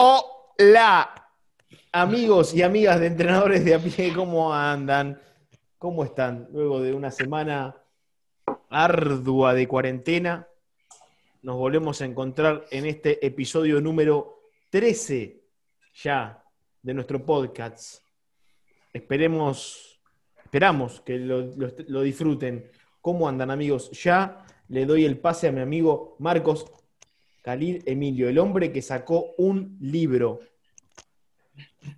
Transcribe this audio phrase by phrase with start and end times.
[0.00, 1.10] Hola,
[1.90, 5.20] amigos y amigas de entrenadores de a pie, ¿cómo andan?
[5.76, 6.46] ¿Cómo están?
[6.52, 7.74] Luego de una semana
[8.70, 10.46] ardua de cuarentena,
[11.42, 14.38] nos volvemos a encontrar en este episodio número
[14.70, 15.42] 13
[16.04, 16.44] ya
[16.80, 18.04] de nuestro podcast.
[18.92, 20.00] Esperemos,
[20.44, 22.70] esperamos que lo, lo- lo disfruten.
[23.00, 23.90] ¿Cómo andan, amigos?
[24.00, 26.66] Ya le doy el pase a mi amigo Marcos
[27.42, 30.40] Khalil Emilio, el hombre que sacó un libro.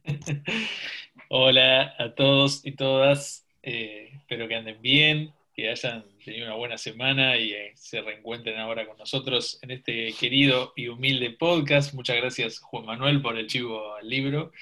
[1.28, 3.46] Hola a todos y todas.
[3.62, 8.58] Eh, espero que anden bien, que hayan tenido una buena semana y eh, se reencuentren
[8.58, 11.94] ahora con nosotros en este querido y humilde podcast.
[11.94, 14.52] Muchas gracias, Juan Manuel, por el chivo al libro.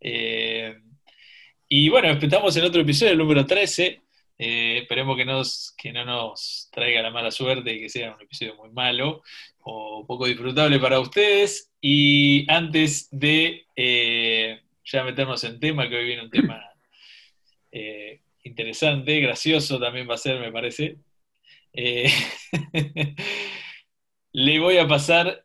[0.00, 0.78] Eh,
[1.68, 4.00] y bueno, estamos en otro episodio, el número 13.
[4.38, 8.20] Eh, esperemos que, nos, que no nos traiga la mala suerte y que sea un
[8.20, 9.22] episodio muy malo
[9.60, 11.72] o poco disfrutable para ustedes.
[11.80, 16.62] Y antes de eh, ya meternos en tema, que hoy viene un tema
[17.72, 20.98] eh, interesante, gracioso también va a ser, me parece.
[24.32, 25.44] Le voy a pasar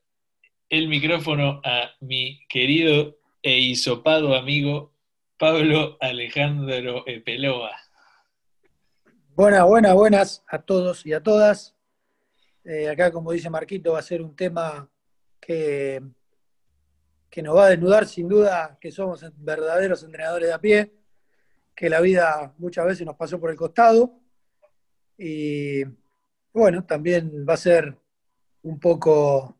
[0.69, 4.93] el micrófono a mi querido e hisopado amigo
[5.37, 7.75] Pablo Alejandro Epeloa.
[9.33, 11.73] Buenas, buenas, buenas a todos y a todas.
[12.65, 14.89] Eh, acá, como dice Marquito, va a ser un tema
[15.39, 16.03] que,
[17.29, 20.93] que nos va a desnudar sin duda que somos verdaderos entrenadores de a pie,
[21.73, 24.19] que la vida muchas veces nos pasó por el costado.
[25.17, 25.85] Y
[26.51, 27.97] bueno, también va a ser
[28.63, 29.57] un poco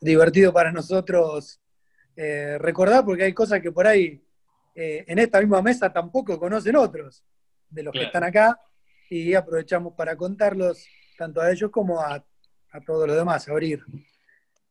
[0.00, 1.60] divertido para nosotros
[2.16, 4.24] eh, recordar, porque hay cosas que por ahí
[4.74, 7.22] eh, en esta misma mesa tampoco conocen otros
[7.68, 8.02] de los Claro.
[8.02, 8.58] que están acá
[9.10, 10.86] y aprovechamos para contarlos
[11.18, 12.24] tanto a ellos como a,
[12.70, 13.84] a todos los demás, abrir,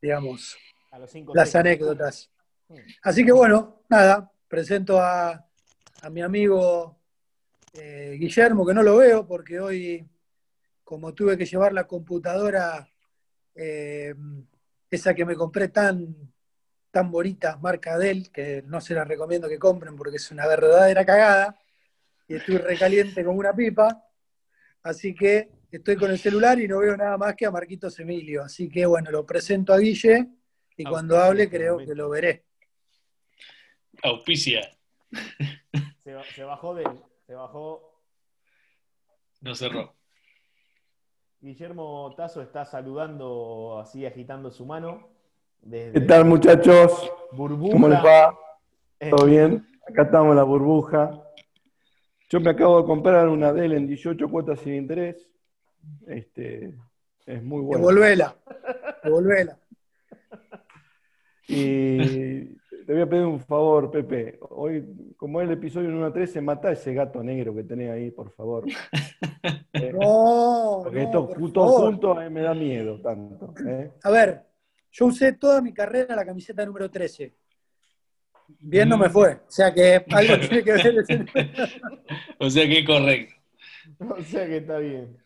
[0.01, 0.57] digamos,
[0.91, 2.31] A los cinco las anécdotas.
[3.03, 5.45] Así que bueno, nada, presento a,
[6.01, 6.97] a mi amigo
[7.73, 10.07] eh, Guillermo, que no lo veo porque hoy,
[10.83, 12.89] como tuve que llevar la computadora,
[13.53, 14.15] eh,
[14.89, 16.15] esa que me compré tan,
[16.91, 21.05] tan bonita, marca Dell, que no se la recomiendo que compren porque es una verdadera
[21.05, 21.59] cagada,
[22.27, 24.05] y estoy recaliente como una pipa,
[24.83, 28.43] así que estoy con el celular y no veo nada más que a Marquitos Emilio,
[28.43, 30.27] así que bueno, lo presento a Guille
[30.77, 32.45] y cuando hable creo que lo veré.
[34.03, 34.61] Auspicia,
[36.03, 36.87] Se, ba- se bajó del.
[37.27, 38.01] Se bajó.
[39.41, 39.93] no cerró.
[41.41, 45.07] Guillermo Tazo está saludando así, agitando su mano.
[45.61, 47.11] Desde ¿Qué tal, muchachos?
[47.33, 47.73] Burbuja.
[47.73, 48.37] ¿Cómo les va?
[48.99, 49.67] Eh, ¿Todo bien?
[49.87, 51.21] Acá estamos en la burbuja.
[52.29, 55.29] Yo me acabo de comprar una Dell en 18 cuotas sin interés.
[56.05, 56.73] Este,
[57.25, 57.79] es muy buena.
[57.79, 58.35] Devolvela,
[59.03, 59.57] devolvela.
[61.47, 62.45] Y
[62.85, 64.37] te voy a pedir un favor, Pepe.
[64.49, 68.11] Hoy, como es el episodio número 13, mata a ese gato negro que tenés ahí,
[68.11, 68.65] por favor.
[69.73, 71.91] Eh, No, Porque no, esto por todo favor.
[71.91, 73.53] junto eh, me da miedo tanto.
[73.65, 73.91] ¿eh?
[74.03, 74.41] A ver,
[74.91, 77.33] yo usé toda mi carrera la camiseta número 13.
[78.59, 79.33] Bien no me fue.
[79.47, 81.27] O sea que algo tiene que ver.
[82.39, 83.35] O sea que correcto.
[83.99, 85.17] O sea que está bien.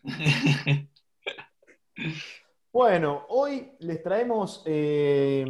[2.72, 5.46] Bueno, hoy les traemos eh,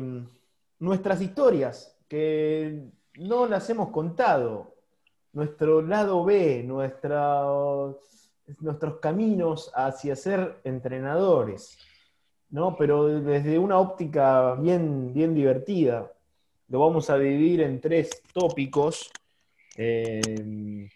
[0.78, 2.82] nuestras historias que
[3.16, 4.74] no las hemos contado.
[5.32, 7.44] Nuestro lado B, nuestra-
[8.60, 11.78] nuestros caminos hacia ser entrenadores,
[12.50, 12.76] ¿no?
[12.76, 16.12] Pero desde una óptica bien, bien divertida.
[16.68, 19.10] Lo vamos a dividir en tres tópicos.
[19.76, 20.88] Eh,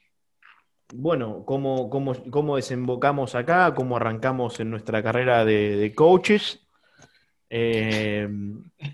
[0.94, 6.60] bueno, cómo, cómo- cómo desembocamos acá, cómo arrancamos en nuestra carrera de, de coaches,
[7.50, 8.28] Eh,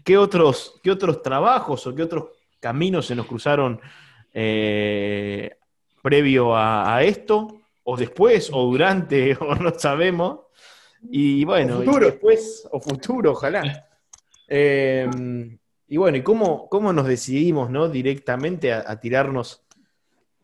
[0.04, 2.26] qué, otros, qué otros trabajos o qué otros
[2.60, 3.80] caminos se nos cruzaron
[4.32, 5.56] eh,
[6.02, 10.40] previo a, a esto, o después, o durante, o no sabemos.
[11.10, 12.06] Y bueno, O y futuro.
[12.06, 13.88] después, o futuro, ojalá.
[14.46, 15.10] Eh,
[15.94, 17.88] y bueno, ¿y cómo, cómo nos decidimos ¿no?
[17.88, 19.64] directamente a, a tirarnos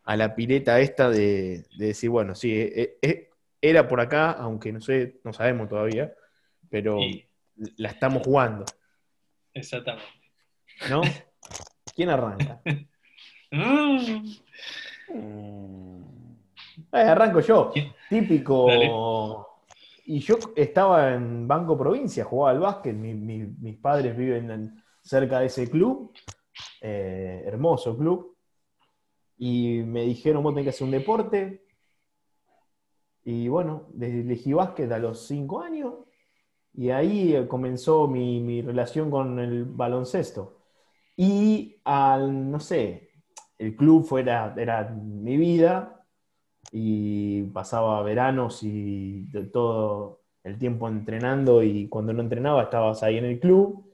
[0.05, 3.29] a la pileta esta de, de decir, bueno, sí, eh, eh,
[3.61, 6.13] era por acá, aunque no sé, no sabemos todavía,
[6.69, 6.99] pero
[7.75, 8.63] la estamos jugando,
[9.53, 10.07] exactamente.
[10.89, 11.01] ¿no?
[11.95, 12.61] ¿Quién arranca?
[13.53, 14.23] Mm.
[16.93, 17.73] Eh, arranco yo.
[18.09, 18.67] Típico.
[18.67, 18.89] Dale.
[20.05, 22.95] Y yo estaba en Banco Provincia, jugaba al básquet.
[22.95, 26.13] mi- mi- mis padres viven en- cerca de ese club.
[26.81, 28.35] eh, hermoso club.
[29.37, 31.65] Y me dijeron, vos tenés que hacer un deporte.
[33.23, 35.93] Y bueno, elegí básquet a los cinco años.
[36.73, 40.59] Y ahí eh, comenzó mi, mi relación con el baloncesto.
[41.17, 43.11] Y al, no sé,
[43.57, 46.05] el club fuera, era mi vida
[46.71, 53.25] y pasaba veranos y todo el tiempo entrenando y cuando no entrenaba estabas ahí en
[53.25, 53.90] el club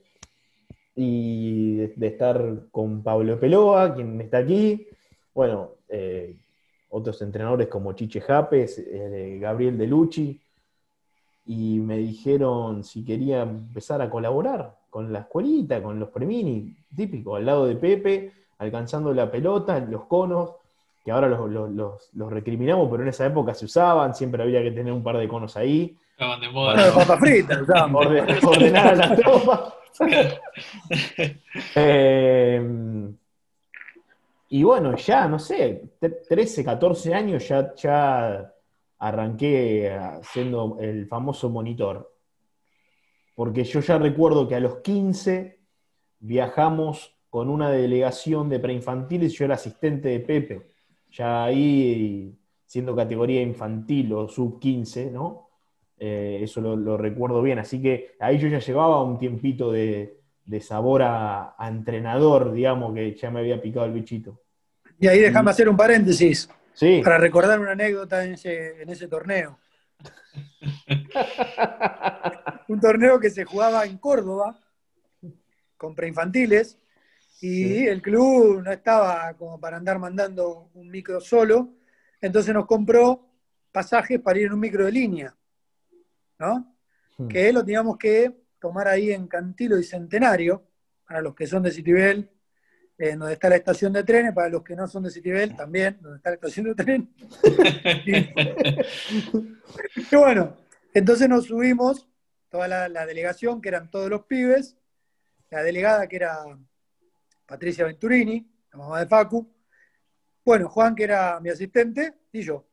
[1.00, 4.88] y de, de estar con Pablo Peloa, quien está aquí,
[5.34, 6.36] bueno, eh,
[6.90, 10.42] otros entrenadores como Chiche Japes, eh, Gabriel Delucci,
[11.46, 17.36] y me dijeron si quería empezar a colaborar con la escuelita, con los premini, típico,
[17.36, 20.54] al lado de Pepe, alcanzando la pelota, los conos,
[21.06, 24.64] que ahora los, los- los- los recriminamos, pero en esa época se usaban, siempre había
[24.64, 26.74] que tener un par de conos ahí, Estaban de moda.
[26.96, 28.06] papas fritas, usábamos.
[28.08, 29.74] orde- ordenar a las tropas.
[31.76, 32.60] Eh,
[34.50, 38.54] y bueno, ya, no sé, tre- 13, 14 años ya, ya
[39.00, 39.92] arranqué
[40.24, 42.10] siendo el famoso monitor.
[43.36, 45.60] Porque yo ya recuerdo que a los 15
[46.20, 50.72] viajamos con una delegación de preinfantiles, yo era asistente de Pepe,
[51.12, 52.36] ya ahí
[52.66, 55.47] siendo categoría infantil o sub 15, ¿no?
[56.00, 60.20] Eh, eso lo, lo recuerdo bien, así que ahí yo ya llevaba un tiempito de,
[60.46, 64.40] de sabor a, a entrenador, digamos, que ya me había picado el bichito.
[65.00, 69.08] Y ahí déjame hacer un paréntesis Sí, para recordar una anécdota en ese, en ese
[69.08, 69.58] torneo.
[72.68, 74.60] Un torneo que se jugaba en Córdoba
[75.78, 76.78] con preinfantiles
[77.42, 77.88] y Sí.
[77.88, 81.70] el club no estaba como para andar mandando un micro solo,
[82.20, 83.28] entonces nos compró
[83.72, 85.36] pasajes para ir en un micro de línea,
[86.40, 86.76] ¿no?
[87.18, 87.28] Hmm.
[87.28, 90.64] que lo teníamos que tomar ahí en Cantilo y Centenario,
[91.06, 92.30] para los que son de Citibel,
[92.98, 95.98] eh, donde está la estación de trenes, para los que no son de Citibel, también,
[96.02, 97.14] donde está la estación de tren.
[100.12, 100.58] Y bueno,
[100.94, 102.08] entonces nos subimos,
[102.50, 104.78] toda la, la delegación, que eran todos los pibes,
[105.50, 106.44] la delegada, que era
[107.46, 109.48] Patricia Venturini, la mamá de Facu,
[110.48, 112.66] bueno, Juan, que era mi asistente, y yo.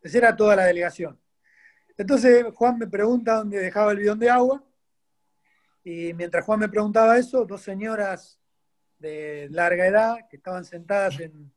[0.00, 1.20] Esa era toda la delegación.
[1.96, 4.62] Entonces Juan me pregunta dónde dejaba el bidón de agua,
[5.84, 8.38] y mientras Juan me preguntaba eso, dos señoras
[8.98, 11.52] de larga edad que estaban sentadas en,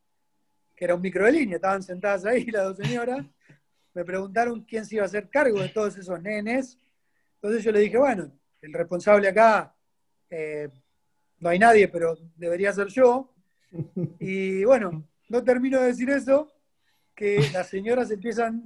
[0.75, 3.25] que era un micro de línea, estaban sentadas ahí las dos señoras,
[3.93, 6.77] me preguntaron quién se iba a hacer cargo de todos esos nenes.
[7.35, 8.29] Entonces yo le dije, bueno,
[8.61, 9.73] el responsable acá,
[10.29, 10.69] eh,
[11.39, 13.33] no hay nadie, pero debería ser yo.
[14.19, 16.51] Y bueno, no termino de decir eso,
[17.15, 18.63] que las señoras empiezan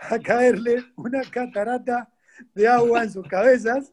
[0.00, 2.08] a caerle una catarata
[2.54, 3.92] de agua en sus cabezas.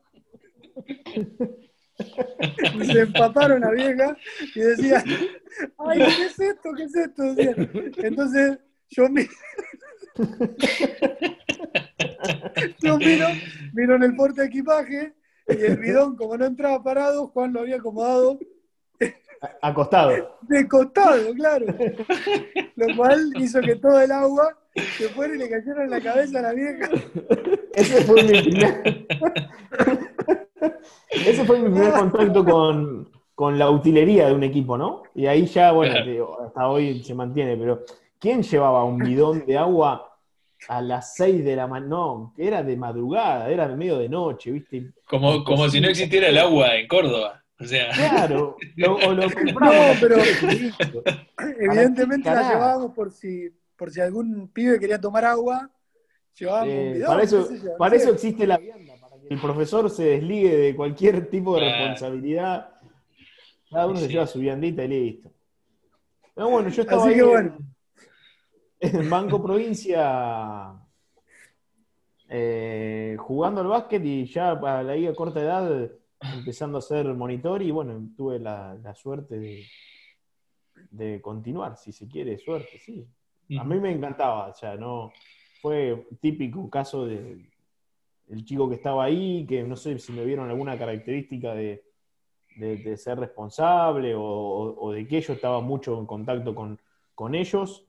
[2.79, 4.15] Y se empaparon la vieja
[4.53, 5.03] y decían,
[5.77, 6.73] ay, ¿qué es esto?
[6.75, 7.23] ¿Qué es esto?
[8.03, 8.59] Entonces
[8.89, 9.27] yo mi-
[12.81, 13.27] yo miro,
[13.73, 15.13] miro en el porte de equipaje
[15.47, 18.39] y el bidón, como no entraba parado, Juan lo había acomodado
[19.61, 20.37] acostado.
[20.41, 21.65] de costado, claro.
[22.75, 24.57] Lo cual hizo que todo el agua
[24.97, 26.89] se fuera y le cayera en la cabeza a la vieja.
[27.73, 29.05] Ese fue mi primer,
[31.09, 35.03] Ese fue mi primer contacto con, con la utilería de un equipo, ¿no?
[35.13, 36.05] Y ahí ya, bueno, Claro.
[36.05, 37.83] te digo, hasta hoy se mantiene, pero
[38.19, 40.11] ¿quién llevaba un bidón de agua
[40.67, 41.89] a las 6 de la mañana?
[41.89, 44.91] No, era de madrugada, era de medio de noche, ¿viste?
[45.07, 47.43] Como, como si no existiera el agua en Córdoba.
[47.59, 49.97] O sea, Claro, lo, o lo No, compramos.
[49.99, 50.17] pero-.
[51.59, 55.69] Evidentemente la llevábamos por si, por si algún pibe quería tomar agua,
[56.37, 59.39] llevábamos un Eh, bidón, para eso, no para eso existe la vianda, para que el
[59.39, 62.69] profesor se desligue de cualquier tipo de responsabilidad.
[63.69, 65.31] Cada uno se lleva su viandita y listo.
[66.33, 67.57] Pero bueno, yo estaba Así ahí que en- bueno.
[68.79, 70.73] en, Banco Provincia
[72.29, 75.89] eh, jugando al básquet y ya a la corta edad
[76.33, 79.63] empezando a ser monitor y bueno, tuve la, la suerte de,
[80.91, 83.05] de continuar, si se quiere, suerte, sí.
[83.59, 85.11] A mí me encantaba, o sea, no
[85.61, 87.37] fue típico caso de
[88.29, 91.83] el chico que estaba ahí, que no sé si me vieron alguna característica de,
[92.55, 96.79] de- de ser responsable o, o- o de que yo estaba mucho en contacto con,
[97.13, 97.85] con ellos,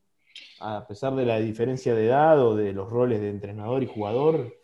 [0.60, 4.54] a pesar de la diferencia de edad o de los roles de entrenador y jugador,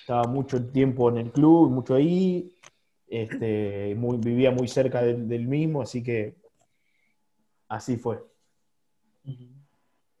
[0.00, 2.54] estaba mucho tiempo en el club, mucho ahí,
[3.08, 6.36] este, vivía muy cerca del, del mismo, así que
[7.68, 8.22] así fue.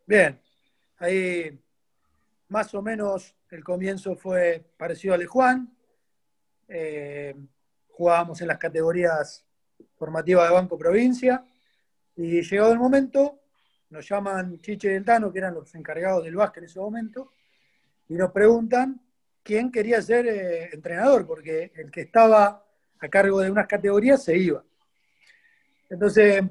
[0.06, 0.40] Bien,
[0.98, 1.58] ahí
[2.48, 5.76] más o menos el comienzo fue parecido al de Juan.
[6.68, 7.34] Eh,
[7.88, 9.44] jugábamos en las categorías
[9.96, 11.44] formativas de Banco Provincia
[12.16, 13.40] y llegado el momento,
[13.90, 17.32] nos llaman Chiche y el Tano, que eran los encargados del básquet en ese momento,
[18.08, 19.00] y nos preguntan
[19.42, 22.67] quién quería ser eh, entrenador, porque el que estaba
[23.00, 24.64] a cargo de unas categorías se iba.
[25.90, 26.42] Entonces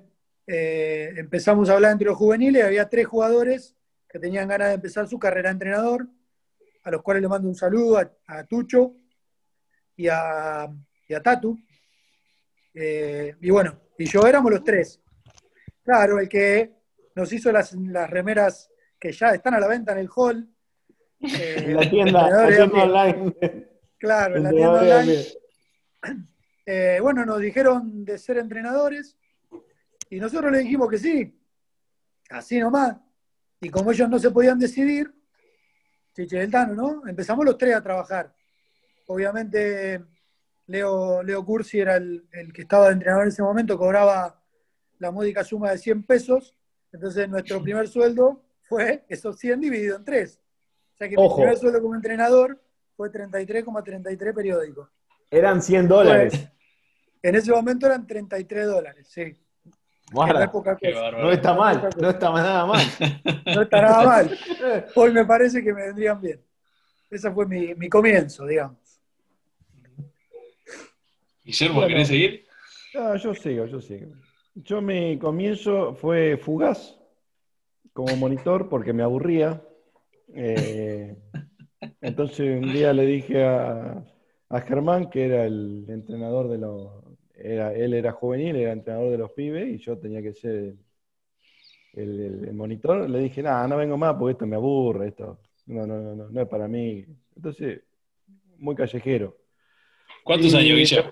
[0.48, 3.76] eh, empezamos a hablar entre los juveniles, había tres jugadores
[4.08, 6.08] que tenían ganas de empezar su carrera de entrenador,
[6.84, 8.96] a los cuales le mando un saludo a, Tucho
[9.96, 11.60] y a, a Tatu.
[12.74, 15.02] Eh, y bueno, y yo éramos los tres.
[15.84, 16.74] Claro, el que
[17.16, 17.76] nos hizo las,
[18.10, 20.48] remeras que ya están a la venta en el hall.
[21.20, 23.34] en la tienda, online.
[23.98, 25.26] Claro, en la tienda online.
[26.70, 29.18] Eh, bueno, nos dijeron de ser entrenadores
[30.10, 31.42] y nosotros le dijimos que sí,
[32.30, 32.98] así nomás.
[33.62, 35.10] Y como ellos no se podían decidir,
[36.14, 37.08] Chiche del Tano, ¿no?
[37.08, 38.36] Empezamos los tres a trabajar.
[39.06, 40.04] Obviamente,
[40.66, 44.44] Leo, Leo Cursi era el, que estaba de entrenador en ese momento, cobraba
[45.00, 46.54] la módica suma de 100 pesos.
[46.92, 50.42] Entonces, nuestro primer sueldo fue esos 100 dividido en tres.
[50.96, 52.62] O sea que mi primer sueldo como entrenador
[52.98, 54.90] fue 33,33 periódicos.
[55.32, 56.50] Eran 100 dólares.
[57.22, 59.34] En ese momento eran 33 dólares, sí.
[60.14, 62.86] no está mal, no está nada mal.
[63.46, 64.40] No está nada mal.
[64.96, 66.42] Hoy me parece que me vendrían bien.
[67.10, 68.78] Ese fue mi, comienzo, digamos.
[71.44, 72.46] Guillermo, ¿querés seguir?
[72.94, 74.08] yo sigo, yo sigo.
[74.56, 76.98] Yo mi comienzo fue fugaz
[77.94, 79.62] como monitor porque me aburría.
[80.34, 81.16] Eh,
[82.02, 84.04] entonces un día le dije a,
[84.50, 87.07] a Germán, que era el entrenador de los.
[87.38, 90.76] Era, él era juvenil, era entrenador de los pibes, y yo tenía que ser
[91.94, 93.10] el, monitor.
[93.10, 96.42] Le dije, nada, no vengo más porque esto me aburre, esto no, no, no, no
[96.42, 97.06] es para mí.
[97.36, 97.82] Entonces,
[98.58, 99.38] muy callejero.
[100.24, 101.12] ¿Cuántos años, Guillermo?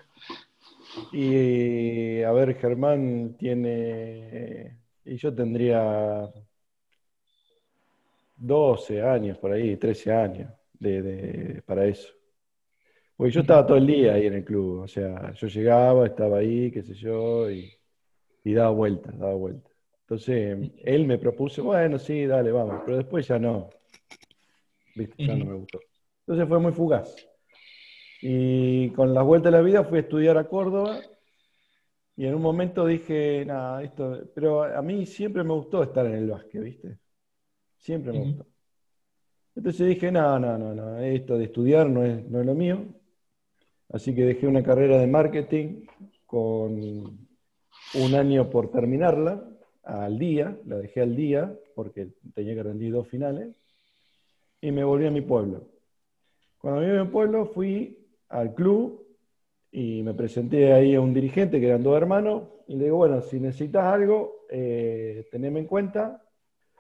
[1.11, 4.77] Y a ver, Germán tiene.
[5.03, 6.29] Y yo tendría
[8.37, 12.13] 12 años por ahí, 13 años de, para eso.
[13.15, 16.39] Porque yo estaba todo el día ahí en el club, o sea, yo llegaba, estaba
[16.39, 17.71] ahí, qué sé yo, y,
[18.43, 19.71] daba vueltas, daba vueltas.
[20.01, 23.69] Entonces, él me propuso, bueno, sí, dale, vamos, pero después ya no.
[24.95, 25.25] ¿Viste?
[25.25, 25.79] Ya no me gustó.
[26.19, 27.15] Entonces fue muy fugaz.
[28.21, 30.99] Y con la vuelta de la vida fui a estudiar a Córdoba
[32.17, 36.13] y en un momento dije, nada, esto, pero a mí siempre me gustó estar en
[36.13, 36.97] el básquet, ¿viste?
[37.77, 38.45] Siempre me gustó.
[39.55, 42.85] Entonces dije, no, no, no, no, esto de estudiar no es, no es lo mío.
[43.89, 45.85] Así que dejé una carrera de marketing
[46.25, 46.73] con
[47.93, 49.43] un año por terminarla,
[49.83, 53.55] al día, la dejé al día porque tenía que rendir dos finales,
[54.61, 55.67] y me volví a mi pueblo.
[56.57, 57.97] Cuando me volví a mi pueblo fui
[58.29, 59.05] al club
[59.71, 63.21] y me presenté ahí a un dirigente que eran dos hermanos y le digo, bueno,
[63.21, 66.21] si necesitas algo, eh, teneme en cuenta.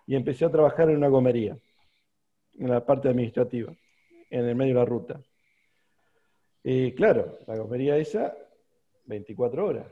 [0.07, 1.57] Y empecé a trabajar en una gomería,
[2.59, 3.73] en la parte administrativa,
[4.29, 5.19] en el medio de la ruta.
[6.67, 8.35] Y claro, la comería esa,
[9.05, 9.85] 24 horas.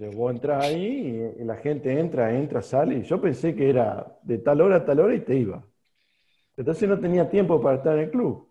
[0.00, 2.96] O vos entras ahí y, la gente entra, entra, sale.
[2.96, 5.64] Y yo pensé que era de tal hora a tal hora y te iba.
[6.56, 8.48] Entonces no tenía tiempo para estar en el club.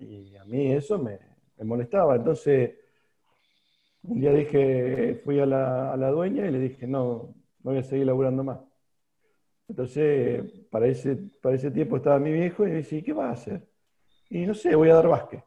[0.00, 1.20] Y a mí eso me,
[1.64, 2.16] molestaba.
[2.16, 2.72] Entonces,
[4.02, 7.78] un día dije, fui a la, a la, dueña y le dije, no, no voy
[7.78, 8.58] a seguir laburando más.
[9.68, 13.32] Entonces, para ese, para ese tiempo estaba mi viejo y me dice, ¿qué vas a
[13.40, 13.68] hacer?
[14.30, 15.44] Y no sé, voy a dar básquet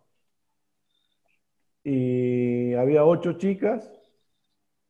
[1.89, 3.89] y había ocho chicas,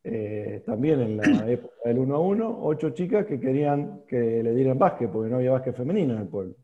[0.04, 4.51] eh, también en la época del 1 a 1, ocho chicas que querían que le
[4.56, 6.56] dieran básquet, porque no había básquet femenino en el pueblo.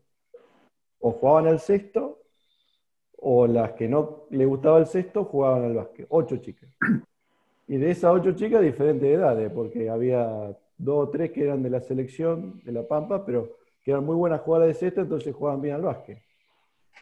[0.98, 2.18] O jugaban al sexto,
[3.18, 6.06] o las que no le gustaba el sexto jugaban al básquet.
[6.08, 6.68] Ocho chicas.
[7.66, 11.70] Y de esas ocho chicas, diferentes edades, porque había dos o tres que eran de
[11.70, 15.62] la selección de La Pampa, pero que eran muy buenas jugadoras de sexto, entonces jugaban
[15.62, 16.18] bien al básquet.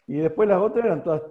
[0.07, 1.23] Y después las otras eran todas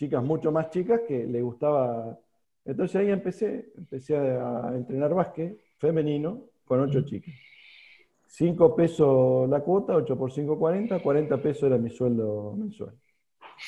[0.00, 2.18] chicas mucho más chicas que le gustaba.
[2.64, 7.34] Entonces ahí empecé, empecé a entrenar básquet femenino con ocho chicas.
[8.26, 12.94] Cinco pesos la cuota, 8 por 5, 40, 40 pesos era mi sueldo mensual.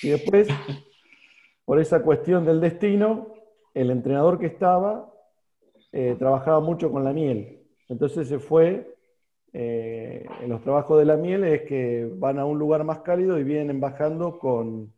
[0.02, 0.48] Y después,
[1.66, 3.34] por esa cuestión del destino,
[3.74, 5.12] el entrenador que estaba
[5.90, 7.60] eh, trabajaba mucho con la miel.
[7.88, 8.96] Entonces se fue,
[9.52, 13.38] eh, en los trabajos de la miel es que van a un lugar más cálido
[13.38, 14.94] y vienen bajando con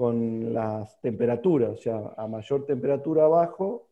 [0.00, 3.90] con las temperaturas, o sea, a mayor temperatura abajo,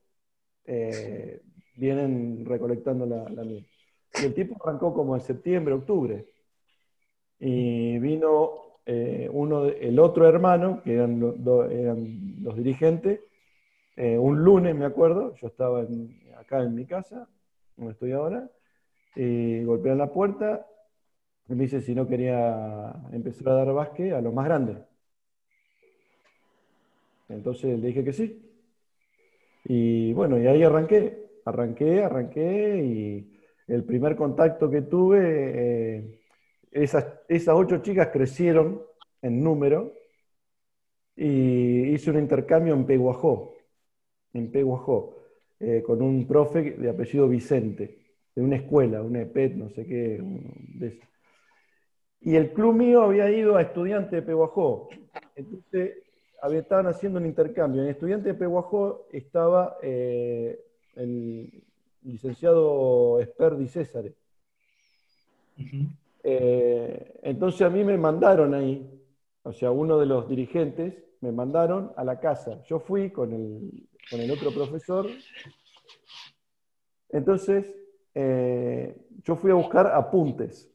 [0.65, 1.43] eh,
[1.77, 3.69] vienen recolectando la, miel.
[4.15, 6.25] Y el tipo arrancó como en septiembre, octubre.
[7.39, 11.21] Y vino eh, uno, el otro hermano, que eran,
[11.71, 13.21] eran los dirigentes,
[13.95, 15.85] eh, un lunes, me acuerdo, yo estaba
[16.39, 17.29] acá en mi casa,
[17.77, 18.51] donde estoy ahora,
[19.15, 20.67] y golpean la puerta
[21.51, 24.88] y me dice si no quería empezar a dar básquet a los más grandes.
[27.29, 28.43] Entonces le dije que sí.
[29.65, 31.29] Y bueno, y ahí arranqué.
[31.45, 35.19] arranqué, arranqué y el primer contacto que tuve,
[35.99, 36.21] eh,
[36.71, 38.83] esas, esas ocho chicas crecieron
[39.23, 39.93] en número
[41.17, 43.55] y hice un intercambio en Peguajó,
[44.33, 45.17] en Peguajó,
[45.61, 47.99] eh, con un profe de apellido Vicente,
[48.35, 50.23] de una escuela, un EPET, no sé qué,
[52.21, 54.89] Y el club mío había ido a estudiante de Peguajó.
[55.35, 55.95] Entonces,
[56.59, 57.83] estaban haciendo un intercambio.
[57.83, 60.59] En estudiante de Peguajó estaba eh,
[60.97, 61.63] el
[62.03, 64.05] licenciado Esperdi César.
[66.23, 68.89] Eh, entonces a mí me mandaron ahí,
[69.43, 72.63] o sea, uno de los dirigentes me mandaron a la casa.
[72.65, 75.07] Yo fui con el, otro profesor.
[77.11, 77.75] Entonces,
[78.15, 80.71] eh, yo fui a buscar apuntes.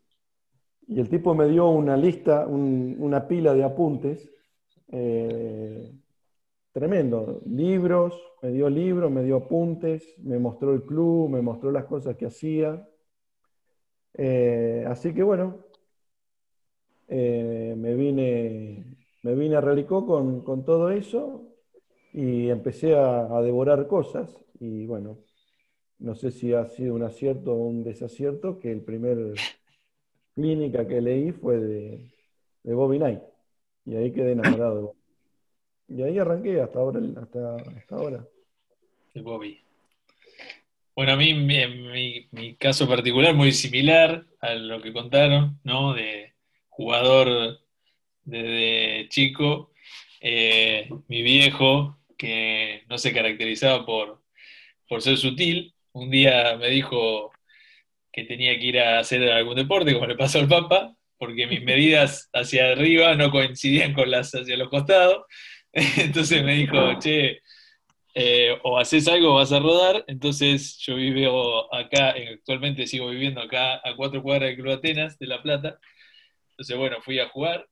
[0.88, 4.33] Y el tipo me dio una lista, una pila de apuntes.
[4.94, 5.92] Eh,
[6.72, 7.42] tremendo.
[7.46, 12.16] Libros, me dio libros, me dio apuntes, me mostró el club, me mostró las cosas
[12.16, 12.88] que hacía.
[14.14, 15.66] Eh, así que bueno,
[17.08, 21.48] me vine me vine a Relicó con, todo eso
[22.14, 24.36] y empecé a, devorar cosas.
[24.60, 25.18] Y bueno,
[26.00, 29.34] no sé si ha sido un acierto o un desacierto, que el primer
[30.36, 32.12] clínica que leí fue de,
[32.64, 33.33] de Bobby Knight.
[33.86, 34.96] Y ahí quedé enamorado
[35.88, 37.00] Y ahí arranqué hasta ahora.
[37.22, 38.28] Hasta, ahora.
[39.14, 39.60] De Bobby.
[40.96, 45.94] Bueno, a mí mi, mi, caso particular muy similar a lo que contaron, ¿no?
[45.94, 46.34] De
[46.70, 47.60] jugador
[48.24, 49.72] desde chico.
[50.22, 54.22] Eh, mi viejo, que no se caracterizaba por,
[54.88, 57.32] por ser sutil, un día me dijo
[58.12, 61.64] que tenía que ir a hacer algún deporte, como le pasó al Papa, porque mis
[61.64, 65.26] medidas hacia arriba no coincidían con las hacia los costados.
[65.74, 67.42] Entonces me dijo, che,
[68.16, 70.04] eh, o haces algo o vas a rodar.
[70.08, 75.28] Entonces yo vivo acá, actualmente sigo viviendo acá a cuatro cuadras del Club Atenas de
[75.28, 75.80] La Plata.
[76.52, 77.68] Entonces, bueno, fui a jugar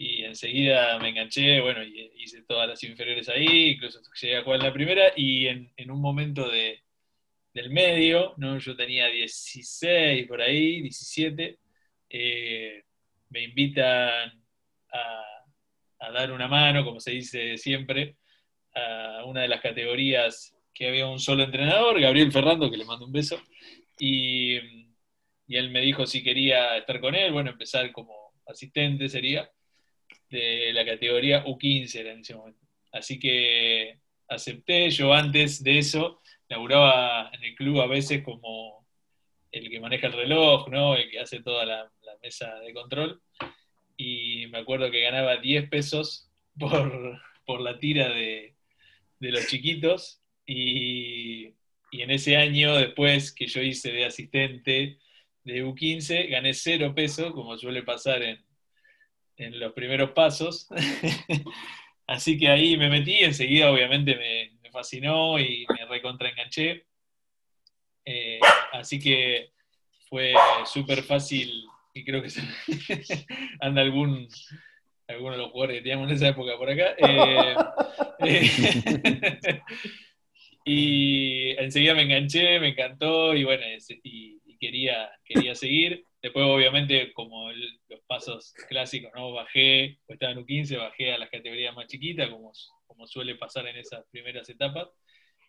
[0.00, 4.60] y enseguida me enganché, bueno, y hice todas las inferiores ahí, incluso llegué a jugar
[4.60, 6.82] en la primera, y en, un momento de,
[7.52, 8.58] del medio, ¿no?
[8.58, 11.58] yo tenía 16 por ahí, 17,
[12.10, 12.84] eh,
[13.30, 14.42] me invitan
[14.92, 18.16] a, dar una mano, como se dice siempre,
[18.74, 23.06] a una de las categorías que había un solo entrenador, Gabriel Ferrando, que le mando
[23.06, 23.40] un beso,
[23.98, 24.56] y,
[25.46, 29.48] y él me dijo si quería estar con él, bueno, empezar como asistente sería
[30.28, 32.60] de la categoría U15 en ese momento.
[32.92, 38.86] Así que acepté, yo antes de eso laburaba en el club a veces como
[39.50, 40.94] el que maneja el reloj, ¿no?
[40.94, 43.22] el que hace toda la, mesa de control,
[43.96, 48.54] y me acuerdo que ganaba 10 pesos por, la tira de,
[49.18, 51.54] los chiquitos, y,
[51.90, 54.98] y en ese año, después que yo hice de asistente
[55.44, 58.44] de U15, gané 0 pesos, como suele pasar en,
[59.36, 60.68] en los primeros pasos.
[62.06, 66.86] Así que ahí me metí, enseguida obviamente me, fascinó y me recontraenganché.
[68.04, 68.38] Eh,
[68.72, 69.50] así que
[70.08, 70.32] fue
[70.64, 72.28] súper fácil y creo que
[73.60, 74.28] anda algún
[75.10, 76.94] alguno de los jugadores que teníamos en esa época por acá.
[76.98, 77.54] Eh,
[78.20, 79.62] eh,
[80.64, 83.64] y enseguida me enganché, me encantó y bueno,
[84.04, 86.04] y, quería, quería seguir.
[86.22, 89.32] Después, obviamente, como los pasos clásicos, ¿no?
[89.32, 92.52] Bajé, pues estaba en U15, bajé a las categorías más chiquitas, como,
[92.86, 94.88] como suele pasar en esas primeras etapas.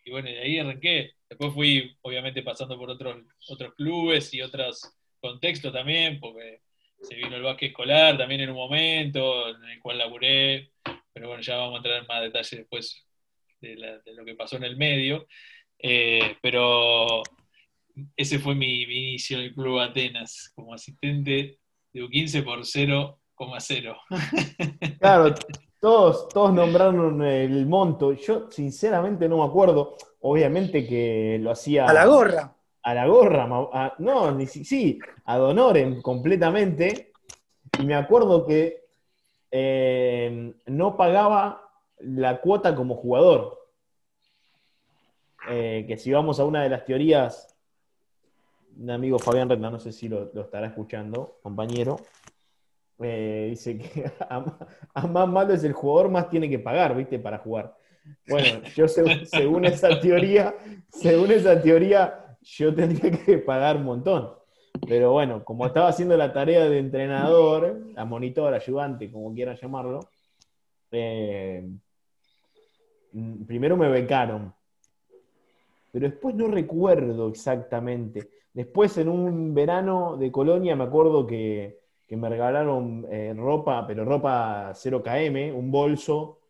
[0.04, 1.12] Y bueno, de ahí arranqué.
[1.28, 6.60] Después fui, obviamente, pasando por otros, otros clubes y otros contextos también, porque
[7.00, 10.72] se vino el básquet escolar también en un momento en el cual laburé.
[11.12, 13.06] Pero bueno, ya vamos a entrar en más detalles después
[13.60, 15.26] de, lo que pasó en el medio.
[15.78, 17.22] Eh, pero
[18.16, 21.58] ese fue mi, inicio en el Club Atenas, como asistente
[21.92, 23.98] de U15 por 0,0.
[25.00, 25.34] Claro,
[25.80, 28.12] todos, todos nombraron el monto.
[28.12, 29.96] Yo sinceramente no me acuerdo.
[30.20, 31.86] Obviamente que lo hacía.
[31.86, 32.56] A la gorra.
[32.84, 33.46] A la gorra,
[33.98, 37.12] no, ni, sí, a Donoren completamente.
[37.78, 38.84] Y me acuerdo que
[39.50, 43.58] eh, no pagaba la cuota como jugador.
[45.48, 47.52] Eh, que si vamos a una de las teorías
[48.78, 52.00] un amigo Fabián Renda, no sé si lo, estará escuchando, compañero,
[53.00, 57.18] eh, dice que a, más malo es el jugador, más tiene que pagar, ¿viste?
[57.18, 57.76] Para jugar.
[58.26, 60.54] Bueno, yo según, esa teoría,
[60.88, 64.32] según esa teoría, yo tendría que pagar un montón.
[64.88, 70.00] Pero bueno, como estaba haciendo la tarea de entrenador, a monitor, ayudante, como quieran llamarlo,
[70.90, 71.68] eh,
[73.46, 74.52] primero me becaron
[75.92, 78.30] pero después no recuerdo exactamente.
[78.54, 84.04] Después en un verano de Colonia me acuerdo que, que me regalaron eh, ropa, pero
[84.04, 86.40] ropa 0KM, un bolso.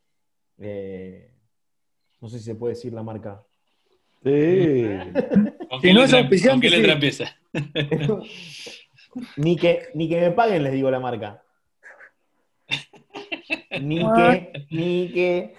[0.58, 1.28] eh,
[2.20, 3.44] no sé si se puede decir la marca.
[4.24, 4.98] Sí.
[5.68, 6.92] ¿Con Si qué, no es letra, con qué letra sí.
[6.92, 7.36] empieza?
[9.36, 11.42] ni, que, ni que me paguen, les digo la marca.
[13.80, 15.54] Ni que, ni que.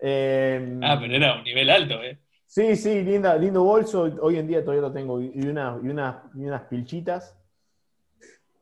[0.00, 2.18] Eh, Ah, pero era un nivel alto, ¿eh?
[2.46, 4.02] Sí, sí, linda, lindo bolso.
[4.20, 5.20] Hoy en día todavía lo tengo.
[5.20, 7.38] Y, una- y, una- y unas pilchitas.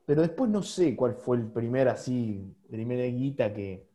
[0.06, 3.86] Pero después no sé cuál fue el primer así, primera guita que.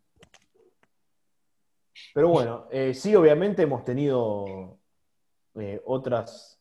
[2.13, 4.79] Pero bueno, eh, sí, obviamente hemos tenido
[5.56, 6.60] eh, otras.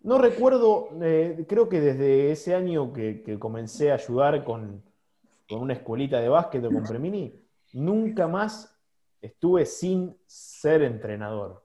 [0.00, 4.82] No recuerdo, eh, creo que desde ese año que, que comencé a ayudar con,
[5.48, 7.40] con una escuelita de básquet o con Premini,
[7.72, 8.76] nunca más
[9.20, 11.64] estuve sin ser entrenador.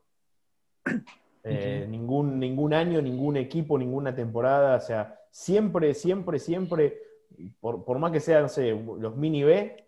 [1.50, 4.76] Eh, ningún, ningún año, ningún equipo, ninguna temporada.
[4.76, 6.98] O sea, siempre, siempre, siempre,
[7.60, 9.88] por, por más que sean, no sé, los mini B,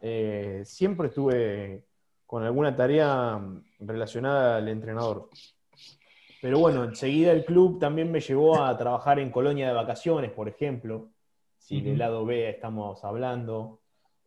[0.00, 1.84] eh, siempre estuve
[2.26, 3.40] con alguna tarea
[3.78, 5.28] relacionada al entrenador.
[6.40, 10.48] Pero bueno, enseguida el club también me llevó a trabajar en colonia de vacaciones, por
[10.48, 11.10] ejemplo,
[11.58, 13.80] si del lado B estamos hablando,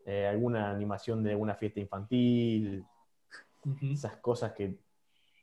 [0.06, 2.84] eh, alguna animación de alguna fiesta infantil,
[3.92, 4.76] esas cosas que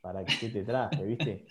[0.01, 1.47] para qué te traje, ¿viste?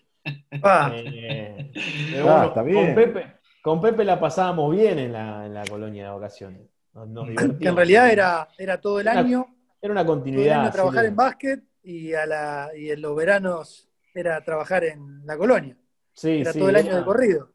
[0.62, 1.71] Pa, Eh,
[2.12, 2.86] pero Ah, bueno, está bien.
[2.86, 6.62] Con Pepe, con Pepe la pasábamos bien en la, en la colonia de vacaciones.
[6.93, 7.28] Nos, nos
[7.60, 9.45] que en realidad era, era todo el año,
[9.82, 10.62] Era una continuidad.
[10.62, 11.08] año trabajar sí.
[11.08, 15.78] en básquet y, a la, y en los veranos era trabajar en la colonia.
[16.13, 17.49] Sí, Era sí, todo el año era- de corrido.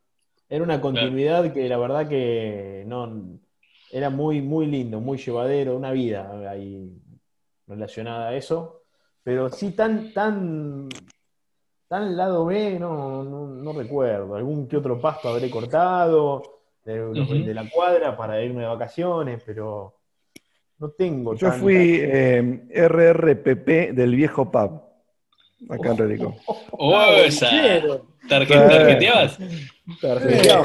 [0.49, 3.39] Era una continuidad que la verdad que no
[3.93, 6.93] era muy, muy lindo, muy llevadero, una vida ahí
[7.69, 8.83] relacionada a eso.
[9.23, 10.89] Pero sí tan, tan,
[11.87, 14.35] tan lado B, no, no, no recuerdo.
[14.35, 16.43] Algún que otro pasto habré cortado
[16.85, 19.95] de, la cuadra para irme de vacaciones, pero
[20.81, 24.83] no tengo Yo tanta- fui eh, RRPP del viejo pub,
[25.69, 26.37] acá en Relicó.
[26.73, 27.49] Oh, esa.
[27.51, 27.57] Sí.
[28.29, 29.39] ¿Tarjeteabas?
[30.01, 30.65] Tarjeteado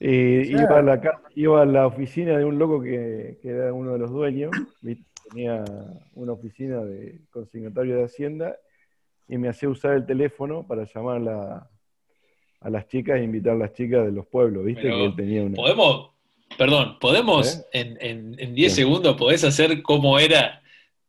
[0.00, 0.62] Eh, Claro.
[0.64, 3.98] iba, a la, iba a la oficina de un loco que, que era uno de
[3.98, 5.04] los dueños, ¿viste?
[5.28, 5.62] tenía
[6.14, 8.56] una oficina de consignatario de Hacienda,
[9.28, 11.70] y me hacía usar el teléfono para llamar a, la-
[12.60, 14.82] a las chicas e invitar a las chicas de los pueblos, ¿viste?
[14.82, 15.54] Pero que él tenía una...
[15.56, 16.10] ¿Podemos?
[16.56, 17.66] Perdón, ¿podemos ¿Eh?
[17.80, 18.82] en, en, en 10 Sí.
[18.82, 20.62] segundos podés hacer cómo era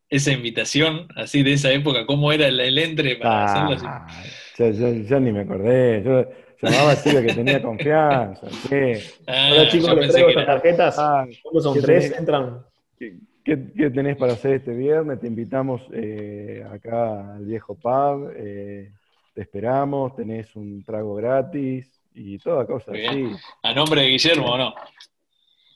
[0.10, 3.86] esa invitación, así de esa época, cómo era el, el entre para hacerlo así?
[3.86, 4.08] Ah,
[4.58, 6.04] ya, ya- ya ni me acordé.
[6.04, 6.26] Yo
[6.62, 8.48] llamaba a chica que tenía confianza.
[8.70, 8.76] ¿sí?
[9.28, 10.96] Ah, Hola chicos, yo les traigo estas tarjetas.
[10.98, 12.04] Ah, ¿Cómo son ¿qué tres?
[12.06, 12.20] tenés?
[12.20, 12.66] Entran.
[12.98, 15.20] ¿qué, qué- tenés para hacer este viernes?
[15.20, 18.32] Te invitamos eh, acá al viejo pub.
[18.36, 18.92] eh,
[19.34, 20.16] te esperamos.
[20.16, 23.26] Tenés un trago gratis y toda cosa así.
[23.64, 24.74] a nombre de Guillermo, ¿o no?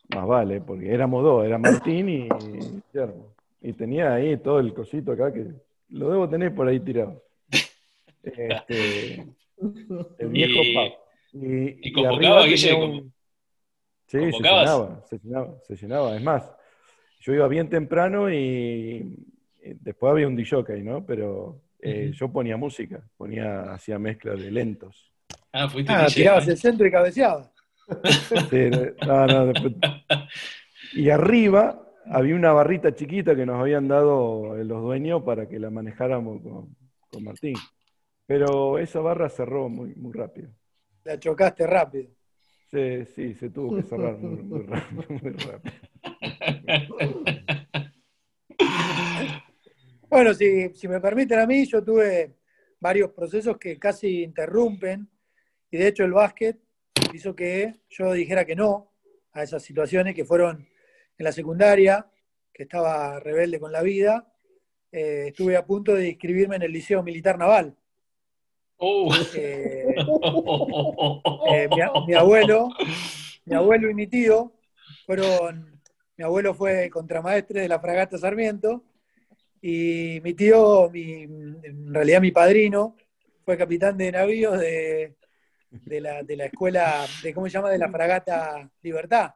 [0.09, 1.45] Más vale, porque éramos dos.
[1.45, 3.32] Era Martín y Guillermo.
[3.63, 5.47] Y tenía ahí todo el cosito acá que
[5.89, 7.23] lo debo tener por ahí tirado.
[8.23, 9.25] Este,
[10.19, 10.93] el viejo Y- pub.
[11.41, 13.01] Y, y convocaba Guille, como-
[14.07, 14.65] Sí, se ¿Convocabas?
[14.65, 16.15] llenaba, se llenaba, se llenaba.
[16.15, 16.51] Es más,
[17.19, 18.35] yo iba bien temprano y,
[19.63, 21.05] y después había un DJ, ¿no?
[21.05, 25.11] Pero eh, yo ponía música, ponía, hacía mezcla de lentos.
[25.51, 26.51] Ah, fuiste Ah, DJ, tirabas ¿eh?
[26.51, 27.51] el centro y cabeceabas.
[28.49, 28.69] Sí,
[29.05, 29.73] no, no, después-
[30.93, 35.59] Y arriba había una barrita chiquita que nos habían dado eh, los dueños para que
[35.59, 36.75] la manejáramos con,
[37.09, 37.55] con Martín.
[38.25, 40.49] Pero esa barra cerró muy, muy rápido.
[41.03, 42.09] La chocaste rápido.
[42.71, 45.03] Sí, sí, se tuvo que cerrar muy, muy rápido.
[45.09, 45.73] Muy rápido.
[50.09, 52.35] Bueno, si, si me permiten a mí, yo tuve
[52.79, 55.09] varios procesos que casi interrumpen
[55.71, 56.59] y de hecho el básquet
[57.13, 58.93] hizo que yo dijera que no
[59.31, 60.67] a esas situaciones que fueron
[61.17, 62.05] en la secundaria,
[62.53, 64.27] que estaba rebelde con la vida.
[64.91, 67.75] Eh, estuve a punto de inscribirme en el Liceo Militar Naval.
[68.77, 69.11] Uh.
[69.35, 69.95] Eh,
[71.49, 72.69] eh, mi, mi abuelo,
[73.45, 74.53] mi abuelo y mi tío
[75.05, 75.81] fueron,
[76.17, 78.83] mi abuelo fue contramaestre de la fragata Sarmiento
[79.61, 82.95] y mi tío, mi- en realidad mi padrino,
[83.45, 85.15] fue capitán de navíos de,
[85.69, 87.69] de la, de la escuela, de ¿cómo se llama?
[87.69, 89.31] De la fragata Libertad.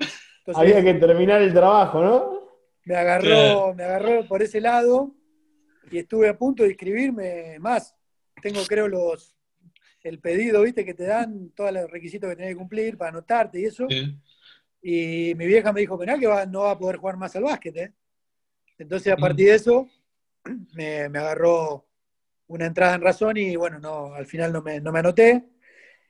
[0.47, 2.47] Entonces, Había que terminar el trabajo, ¿no?
[2.85, 5.13] me agarró, me agarró por ese lado
[5.91, 7.95] y estuve a punto de inscribirme más.
[8.41, 9.35] Tengo, creo, los
[10.03, 13.59] el pedido, viste, que te dan todos los requisitos que tenés que cumplir para anotarte
[13.61, 13.87] y eso.
[13.89, 14.17] Sí.
[14.81, 17.43] Y mi vieja me dijo, mirá que va- no va a poder jugar más al
[17.43, 17.93] básquet, ¿eh?
[18.77, 19.21] Entonces, a Mm.
[19.21, 19.89] partir de eso,
[20.73, 21.87] me, me agarró
[22.47, 25.45] una entrada en razón y bueno, no, al final no me, no me anoté.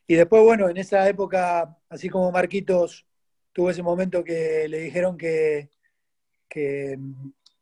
[0.08, 3.08] Y después, bueno, en esa época, así como Marquitos
[3.58, 5.72] tuvo ese momento que le dijeron que,
[6.48, 6.96] que,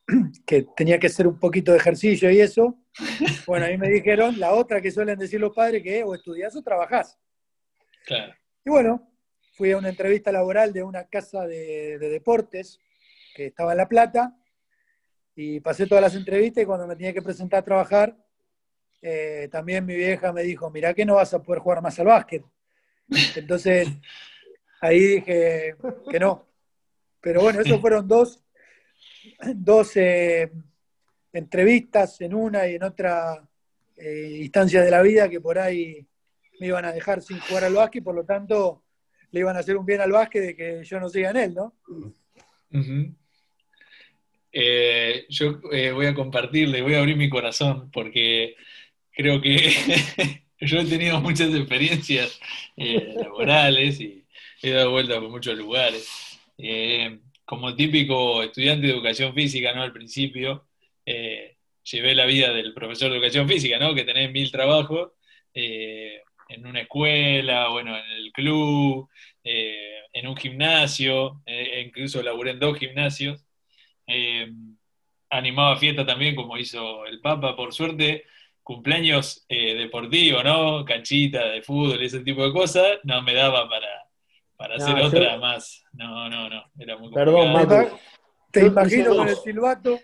[0.46, 2.78] que tenía que hacer un poquito de ejercicio y eso,
[3.48, 6.54] bueno, a mí me dijeron la otra que suelen decir los padres, que o estudiás
[6.58, 7.18] o trabajás.
[8.06, 8.34] Claro.
[8.66, 9.10] Y bueno,
[9.54, 12.78] fui a una entrevista laboral de una casa de, de deportes
[13.34, 14.36] que estaba en La Plata
[15.34, 18.18] y pasé todas las entrevistas y cuando me tenía que presentar a trabajar,
[19.02, 22.08] eh, también mi vieja me dijo, mirá que no vas a poder jugar más al
[22.08, 22.44] básquet.
[23.38, 23.88] Entonces,
[24.82, 25.76] ahí dije
[26.10, 26.46] que no.
[27.26, 28.44] Pero bueno, esos fueron dos,
[29.56, 30.52] dos eh,
[31.34, 33.44] entrevistas en una y en otra
[33.98, 36.06] eh, instancia de la vida que por ahí
[36.60, 38.84] me iban a dejar sin jugar al básquet, por lo tanto
[39.32, 41.56] le iban a hacer un bien al básquet de que yo no siga en él,
[41.56, 41.74] ¿no?
[44.52, 48.56] Eh, yo voy a compartirle, voy a abrir mi corazón, porque
[49.12, 49.58] creo que
[50.60, 52.40] yo he tenido muchas experiencias
[52.78, 54.25] laborales y
[54.70, 56.40] he dado vueltas por muchos lugares.
[56.58, 59.84] Eh, como típico estudiante de educación física, ¿no?
[59.84, 60.68] Al principio,
[61.06, 63.94] eh, llevé la vida del profesor de educación física, ¿no?
[63.94, 65.12] Que tenés mil trabajos
[65.54, 69.10] eh, en una escuela, bueno, en el club,
[69.44, 71.44] eh, en un gimnasio,
[71.84, 73.46] incluso laburé en dos gimnasios.
[75.30, 78.26] Animaba fiesta también, como hizo el Papa, por suerte,
[78.66, 80.86] cumpleaños eh, deportivos, ¿no?
[80.86, 84.05] Canchita de fútbol, ese tipo de cosas, no me daba para,
[84.58, 85.84] para No, hacer yo- otra más.
[85.94, 87.54] No, no, no, era muy Perdón.
[87.54, 87.96] Macu.
[88.52, 90.00] Te Yo imagino con el silbato.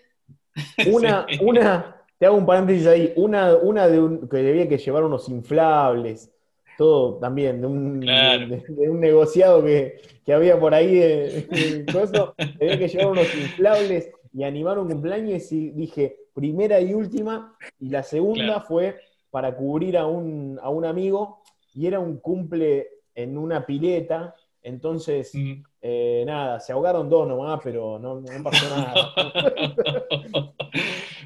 [0.92, 1.38] Una, Sí.
[1.42, 5.28] una, te hago un paréntesis ahí, una, una de un, que debía que llevar unos
[5.30, 6.30] inflables,
[6.76, 8.46] todo también, de un, Claro.
[8.48, 13.06] de, de un negociado que, que había por ahí de, de coso, debía que llevar
[13.12, 18.64] unos inflables y animar un cumpleaños y dije, primera y última, y la segunda Claro.
[18.66, 21.42] fue para cubrir a un, a un amigo
[21.74, 25.62] y era un cumple en una pileta, entonces, Mm.
[25.82, 29.12] eh, nada, se ahogaron dos nomás, pero no, no pasó nada.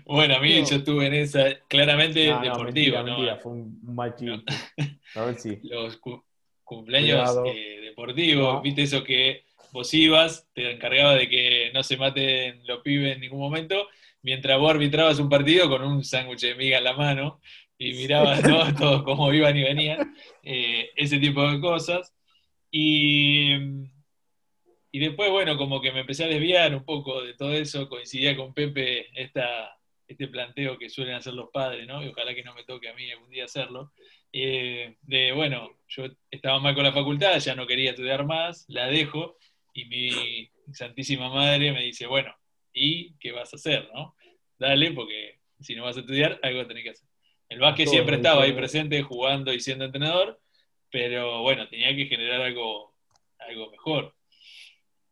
[0.07, 0.69] bueno, a mí No.
[0.69, 3.13] yo estuve en esa, claramente No, mentira, ¿no?
[3.13, 4.45] mentira, fue un, mal chiste.
[5.15, 5.59] A ver si.
[5.63, 6.23] Los cu-
[6.65, 12.63] cumpleaños eh, deportivos, viste eso que vos ibas, te encargaba de que no se maten
[12.67, 13.89] los pibes en ningún momento,
[14.23, 17.41] mientras vos arbitrabas un partido con un sándwich de miga en la mano
[17.79, 18.75] y mirabas ¿no?
[18.75, 22.13] todo cómo iban y venían, eh, ese tipo de cosas.
[22.71, 23.55] Y,
[24.93, 28.37] y después, bueno, como que me empecé a desviar un poco de todo eso, coincidía
[28.37, 29.77] con Pepe esta,
[30.09, 32.03] este planteo que suelen hacer los padres, ¿no?
[32.03, 33.93] Y ojalá que no me toque a mí algún día hacerlo.
[34.33, 38.87] Eh, de, bueno, yo estaba mal con la facultad, ya no quería estudiar más, la
[38.87, 39.37] dejo,
[39.73, 42.35] y mi Santísima Madre me dice, bueno,
[42.73, 44.15] ¿y qué vas a hacer, no?
[44.59, 47.09] Dale, porque si no vas a estudiar, algo tenés que hacer.
[47.49, 50.41] El básquet siempre estaba ahí presente, jugando y siendo entrenador,
[50.97, 52.95] pero bueno, tenía que generar algo,
[53.39, 54.15] algo mejor.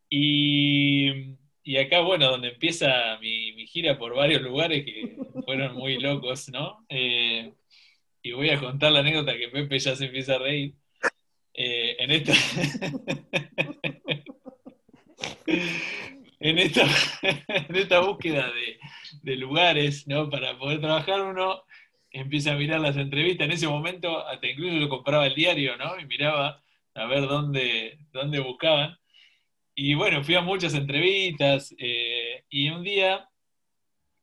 [0.09, 6.01] Y, y acá, bueno, donde empieza mi, mi gira por varios lugares que fueron muy
[6.01, 6.87] locos, ¿no?
[6.89, 7.53] Eh,
[8.23, 10.73] y voy a contar la anécdota que Pepe ya se empieza a reír.
[11.53, 12.33] Eh, en esta.
[16.41, 16.87] en esta,
[17.69, 18.79] en esta búsqueda de,
[19.23, 20.31] de lugares, ¿no?
[20.31, 21.63] Para poder trabajar, uno
[22.15, 23.47] empieza a mirar las entrevistas.
[23.47, 25.99] En ese momento, hasta incluso yo compraba el diario, ¿no?
[25.99, 26.63] Y miraba
[26.95, 28.97] a ver dónde, dónde buscaban.
[29.75, 33.29] Y bueno, fui a muchas entrevistas eh, y un día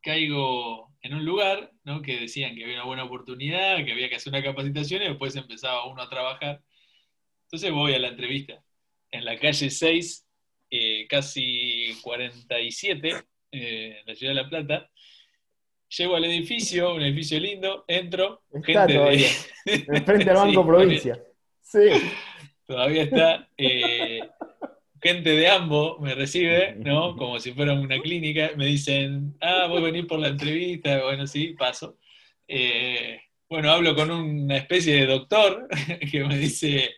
[0.01, 2.01] caigo en un lugar ¿no?
[2.01, 5.35] que decían que había una buena oportunidad, que había que hacer una capacitación y después
[5.35, 6.61] empezaba uno a trabajar.
[7.43, 8.63] Entonces voy a la entrevista.
[9.11, 10.27] En la calle 6,
[10.69, 13.09] eh, casi 47,
[13.51, 14.90] eh, en la ciudad de La Plata.
[15.97, 19.27] Llego al edificio, un edificio lindo, entro, Está gente todavía.
[19.65, 19.85] de...
[19.97, 21.23] Enfrente al Banco Sí, Provincia.
[21.61, 21.79] Sí.
[22.65, 23.49] todavía está.
[23.57, 24.19] eh,
[25.01, 27.15] gente de ambos me recibe, ¿no?
[27.17, 28.51] Como si fuera una clínica.
[28.55, 31.03] Me dicen, ah, voy a venir por la entrevista.
[31.03, 31.97] Bueno, sí, paso.
[32.47, 35.67] Eh, bueno, hablo con una especie de doctor
[36.11, 36.91] que me dice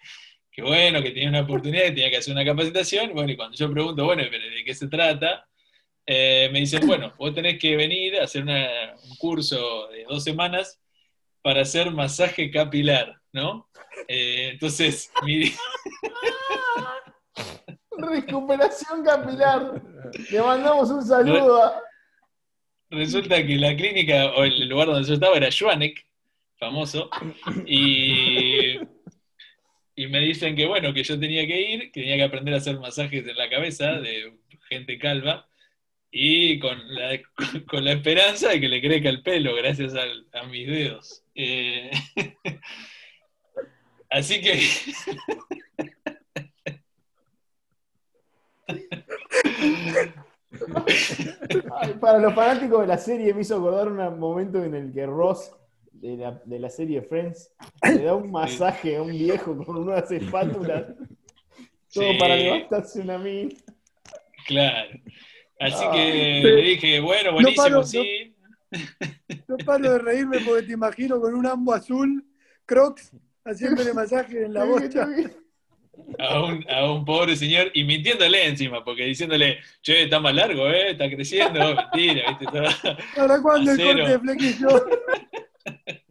[0.52, 3.12] que bueno, que tenía una oportunidad, que tenía que hacer una capacitación.
[3.14, 5.48] Bueno, y cuando yo pregunto, bueno, pero ¿de qué se trata?
[6.06, 10.24] Eh, me dicen, bueno, vos tenés que venir a hacer una- un curso de dos
[10.24, 10.80] semanas
[11.42, 13.70] para hacer masaje capilar, ¿no?
[14.08, 15.44] Eh, entonces, mi,
[17.98, 19.82] Recuperación capilar.
[20.32, 21.82] Le mandamos un saludo a.
[22.90, 26.06] Resulta que la clínica, o el lugar donde yo estaba, era Schwanek,
[26.58, 27.10] famoso,
[27.66, 28.78] y,
[29.96, 32.58] y me dicen que bueno, que yo tenía que ir, que tenía que aprender a
[32.58, 34.34] hacer masajes en la cabeza de
[34.70, 35.48] gente calva,
[36.16, 37.20] y con la,
[37.68, 41.24] con la esperanza de que le crezca el pelo gracias al- a mis dedos.
[41.34, 41.90] Eh,
[44.12, 44.60] así que
[51.82, 55.06] Ay, para los fanáticos de la serie me hizo acordar un momento en el que
[55.06, 55.52] Ross
[55.92, 60.12] de la, de la serie Friends le da un masaje a un viejo con unas
[60.12, 60.86] espátulas.
[61.94, 62.18] Todo Sí.
[62.20, 63.52] para levantarse una mina.
[64.48, 64.90] Claro.
[65.64, 65.92] Así Ah.
[65.94, 68.36] que le dije, bueno, buenísimo, paro, no- sí.
[69.48, 72.24] No paro de reírme porque te imagino con un ambo azul,
[72.66, 73.12] crocs,
[73.46, 75.08] haciéndole masaje en la bocha.
[76.18, 80.68] A un, a un pobre señor y mintiéndole encima, porque diciéndole, che, está más largo,
[80.68, 80.92] ¿eh?
[80.92, 81.60] Está creciendo.
[81.76, 82.46] Mentira, ¿viste?
[82.46, 82.98] Todo.
[83.16, 84.86] ¿Para cuándo el corte de flequillo?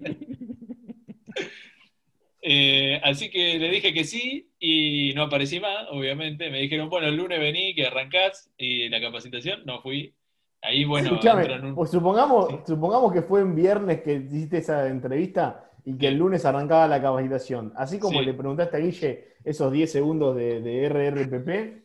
[2.45, 6.51] Eh, así que le dije que sí y no aparecí más, obviamente.
[6.51, 10.15] Me dijeron, bueno, el lunes vení, que arrancás y la capacitación, no fui.
[10.61, 14.89] Ahí, bueno, entro en un- pues supongamos, supongamos que fue en viernes que hiciste esa
[14.89, 17.73] entrevista y que el lunes arrancaba la capacitación.
[17.77, 18.27] Así como Sí.
[18.27, 21.83] le preguntaste a Guille esos 10 segundos de, de RRPP,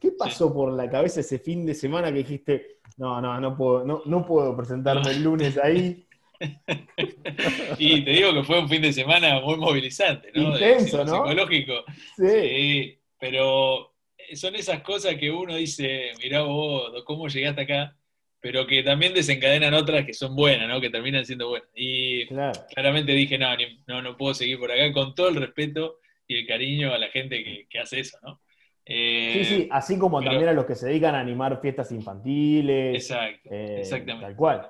[0.00, 3.84] ¿qué pasó por la cabeza ese fin de semana que dijiste, no, no, no puedo,
[3.84, 6.06] no, no puedo presentarme el lunes ahí?
[7.78, 10.52] Y te digo que fue un fin de semana muy movilizante, ¿no?
[10.52, 11.16] Intenso, ¿no?
[11.24, 11.84] Psicológico.
[12.16, 12.28] Sí.
[12.28, 13.94] Sí, pero
[14.34, 17.96] son esas cosas que uno dice, mirá vos, ¿cómo llegaste acá?
[18.40, 20.80] Pero que también desencadenan otras que son buenas, ¿no?
[20.80, 21.68] Que terminan siendo buenas.
[21.74, 22.60] Y Claro.
[22.74, 26.38] claramente dije, no, ni- no, no puedo seguir por acá, con todo el respeto y
[26.40, 28.40] el cariño a la gente que, que hace eso, ¿no?
[28.84, 31.90] Eh, Sí, sí, así como pero- también a los que se dedican a animar fiestas
[31.92, 32.94] infantiles.
[32.94, 34.26] Exacto, eh, exactamente.
[34.26, 34.66] Tal cual.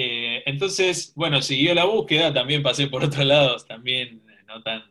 [0.00, 4.84] Eh, entonces, bueno, siguió la búsqueda, también pasé por otros lados, también eh, no tan,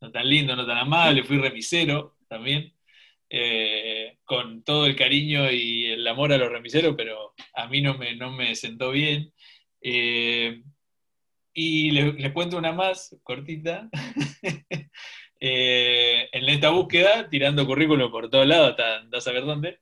[0.00, 2.72] no tan lindo, no tan amable, fui remisero también,
[3.28, 7.98] eh, con todo el cariño y el amor a los remiseros, pero a mí no
[7.98, 9.32] me, no me sentó bien.
[11.52, 13.90] Y les, cuento una más, cortita.
[15.40, 19.78] En esta búsqueda, tirando currículum por todos lados, hasta andás a saber dónde,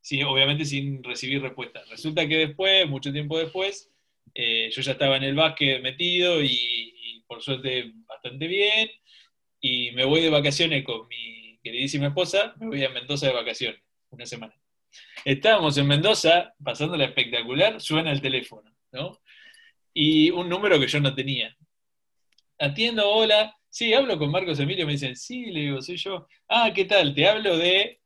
[0.00, 1.82] sí, obviamente sin recibir respuesta.
[1.90, 3.90] Resulta que después, mucho tiempo después,
[4.34, 8.90] eh, yo ya estaba en el básquet metido y, por suerte bastante bien,
[9.60, 13.80] y me voy de vacaciones con mi queridísima esposa, me voy a Mendoza de vacaciones,
[14.10, 14.54] una semana.
[15.24, 19.20] Estábamos en Mendoza, pasándola espectacular, suena el teléfono, ¿no?
[19.92, 21.56] Y un número que yo no tenía.
[22.58, 26.26] Atiendo, hola, sí, hablo con Marcos Emilio, me dicen, sí, le digo, soy yo.
[26.48, 27.14] Ah, ¿qué tal?
[27.14, 27.99] Te hablo de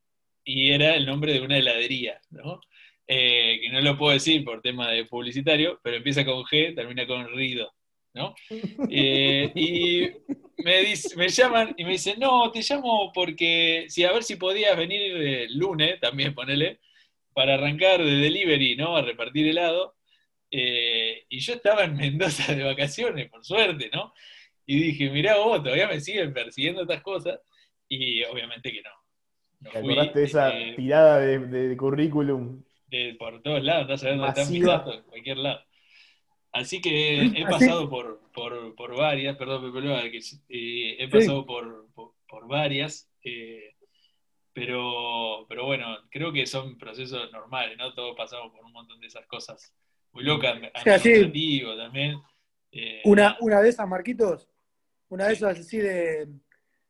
[0.45, 2.61] y era el nombre de una heladería, ¿no?
[3.07, 7.07] Eh, que no lo puedo decir por tema de publicitario, pero empieza con G, termina
[7.07, 7.73] con Rido,
[8.15, 8.35] ¿no?
[8.91, 10.09] Eh, y
[10.63, 14.37] me, dice- me llaman y me dicen, no, te llamo porque, sí, a ver si
[14.37, 16.81] podías venir el lunes, también ponele,
[17.35, 18.97] para arrancar de delivery, ¿no?
[18.97, 19.97] A repartir helado.
[20.51, 24.15] Eh, y yo estaba en Mendoza de vacaciones, por suerte, ¿no?
[24.67, 27.41] Y dije, mirá vos, todavía me siguen persiguiendo estas cosas,
[27.89, 28.91] y obviamente que no.
[29.73, 32.63] ¿Te fui, acordaste de esa eh, tirada de, de currículum?
[32.89, 34.77] de- por todos lados, a ver dónde están mis Masiva.
[34.79, 35.61] datos, en cualquier lado.
[36.53, 42.13] Así que he pasado por, por, por varias, perdón, que eh, he pasado por, por,
[42.29, 43.75] por varias, eh,
[44.53, 47.93] pero, pero bueno, creo que son procesos normales, ¿no?
[47.93, 49.75] Todos pasamos por un montón de esas cosas
[50.13, 52.21] muy locas, Sí, administrativo también.
[52.71, 54.49] eh, Una, una de esas, Marquitos,
[55.09, 56.29] una de esas así de,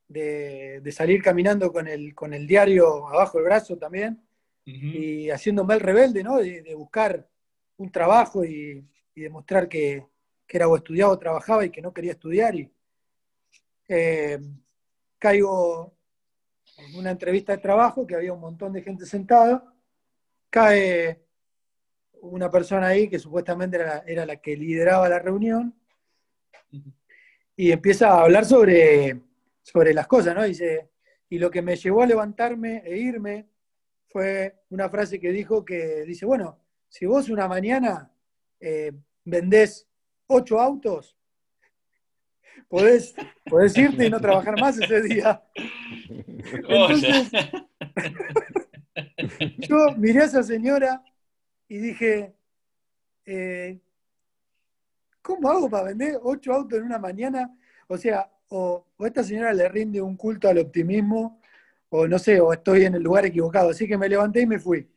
[0.08, 4.22] de, de salir caminando con el, con el diario abajo del brazo también
[4.64, 6.38] y haciéndome el rebelde, ¿no?
[6.38, 7.28] De, de buscar
[7.76, 10.06] un trabajo y, y demostrar que,
[10.46, 12.54] que era o estudiaba o trabajaba y que no quería estudiar.
[12.54, 12.70] Y
[13.88, 14.40] eh,
[15.18, 15.94] caigo
[16.78, 19.72] en una entrevista de trabajo que había un montón de gente sentada,
[20.50, 21.20] cae
[22.20, 25.74] una persona ahí que supuestamente era la, era la que lideraba la reunión
[27.56, 29.20] y empieza a hablar sobre,
[29.64, 30.44] sobre las cosas, ¿no?
[30.44, 30.90] Dice,
[31.29, 33.49] y lo que me llevó a levantarme e irme
[34.09, 38.12] fue una frase que dijo que dice, bueno, si vos una mañana
[38.61, 38.93] eh,
[39.24, 39.88] vendés
[40.26, 41.16] ocho autos,
[42.68, 43.14] podés,
[43.47, 45.43] podés irte y no trabajar más ese día.
[46.38, 47.30] Entonces,
[49.59, 51.03] yo miré a esa señora
[51.68, 52.34] y dije,
[53.24, 53.80] eh,
[55.22, 57.57] ¿cómo hago para vender ocho autos en una mañana?
[57.88, 61.40] O sea, o, esta señora le rinde un culto al optimismo,
[61.90, 63.70] o no sé, o estoy en el lugar equivocado.
[63.70, 64.88] Así que me levanté y me fui.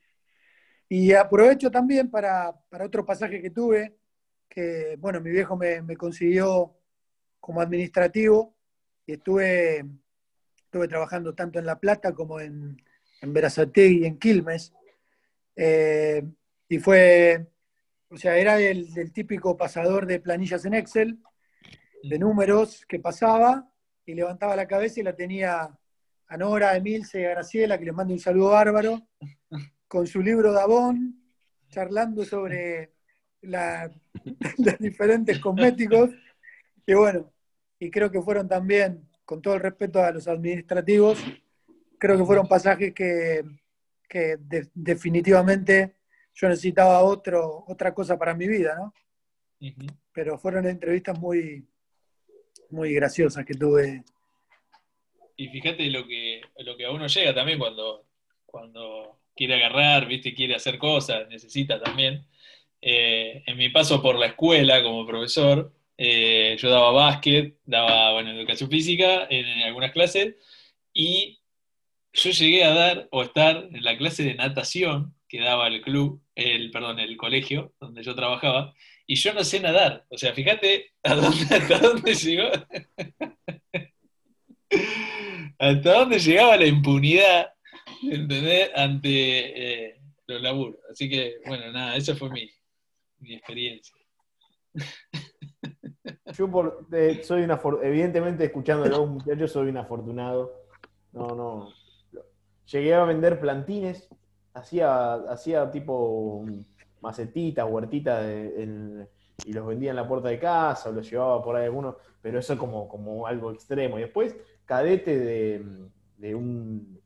[0.89, 3.97] Y aprovecho también para, para otro pasaje que tuve,
[4.49, 6.77] que, bueno, mi viejo me, me consiguió
[7.39, 8.55] como administrativo
[9.05, 9.85] y estuve,
[10.57, 12.81] estuve trabajando tanto en La Plata como en,
[13.21, 13.33] en
[13.75, 14.73] y en Quilmes.
[15.55, 16.23] Eh,
[16.69, 17.47] y fue,
[18.09, 21.19] o sea, era el, el típico pasador de planillas en Excel,
[22.09, 23.69] de números que pasaba
[24.05, 25.69] y levantaba la cabeza y la tenía
[26.29, 29.01] a Nora, a Emilce y a Graciela, que les mando un saludo bárbaro,
[29.87, 31.21] con su libro Davón,
[31.69, 32.91] charlando sobre
[33.41, 33.89] la-
[34.57, 36.09] los diferentes cosméticos.
[36.85, 37.31] Y bueno,
[37.79, 41.19] y creo que fueron también, con todo el respeto a los administrativos,
[41.97, 43.43] creo que fueron pasajes que,
[44.07, 45.95] que de- definitivamente
[46.33, 48.93] yo necesitaba otro, otra cosa para mi vida, ¿no?
[50.13, 51.67] Pero fueron entrevistas muy,
[52.69, 54.03] muy graciosas que tuve.
[55.35, 58.05] Y fíjate lo que, lo que a uno llega también cuando,
[58.45, 60.33] cuando quiere agarrar, ¿viste?
[60.33, 62.25] quiere hacer cosas, necesita también.
[62.81, 68.31] Eh, en mi paso por la escuela como profesor, eh, yo daba básquet, daba bueno,
[68.31, 70.35] educación física en, en algunas clases,
[70.93, 71.39] y
[72.13, 76.21] yo llegué a dar o estar en la clase de natación que daba el club,
[76.35, 78.73] el, perdón, el colegio donde yo trabajaba,
[79.07, 80.05] y yo no sé nadar.
[80.09, 82.49] O sea, fíjate a dónde, hasta dónde llegó.
[85.59, 87.53] hasta dónde llegaba la impunidad,
[88.03, 88.69] ¿entendés?
[88.75, 90.77] Ante eh, los laburos.
[90.91, 92.49] Así que, bueno, nada, esa fue mi,
[93.19, 93.95] mi experiencia.
[96.37, 98.51] Yo por- eh, soy una evidentemente
[98.89, 100.65] los muchachos soy un afortunado.
[101.13, 101.73] No, no.
[102.71, 104.09] Llegué a vender plantines,
[104.53, 106.45] hacía, hacía tipo
[107.01, 108.25] macetitas, huertitas
[109.43, 112.39] y los vendía en la puerta de casa o los llevaba por ahí algunos, pero
[112.39, 113.97] eso como, como algo extremo.
[113.97, 114.35] Y después,
[114.65, 116.99] cadete de, un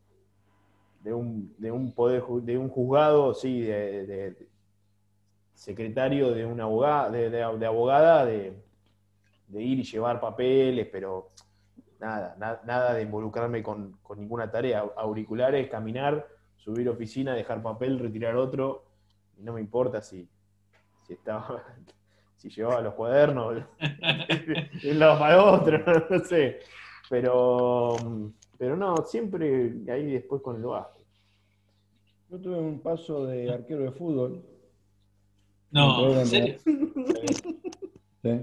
[1.03, 4.47] de un, de un poder de un juzgado, sí, de,
[5.53, 8.53] secretario de una abogada, de, abogada, de,
[9.53, 11.29] ir y llevar papeles, pero
[11.99, 14.83] nada, na- nada de involucrarme con, con ninguna tarea.
[14.95, 18.85] Auriculares, caminar, subir oficina, dejar papel, retirar otro,
[19.41, 20.27] y no me importa si,
[21.07, 21.63] si estaba,
[22.37, 23.63] si llevaba los cuadernos de
[24.91, 25.79] un lado para otro,
[26.09, 26.59] no sé.
[27.09, 27.95] Pero,
[28.57, 31.05] pero no, siempre ahí después con el básquet.
[32.29, 34.41] Yo tuve un paso de arquero de fútbol.
[35.71, 36.55] No, ¿en serio?
[38.23, 38.39] Sí.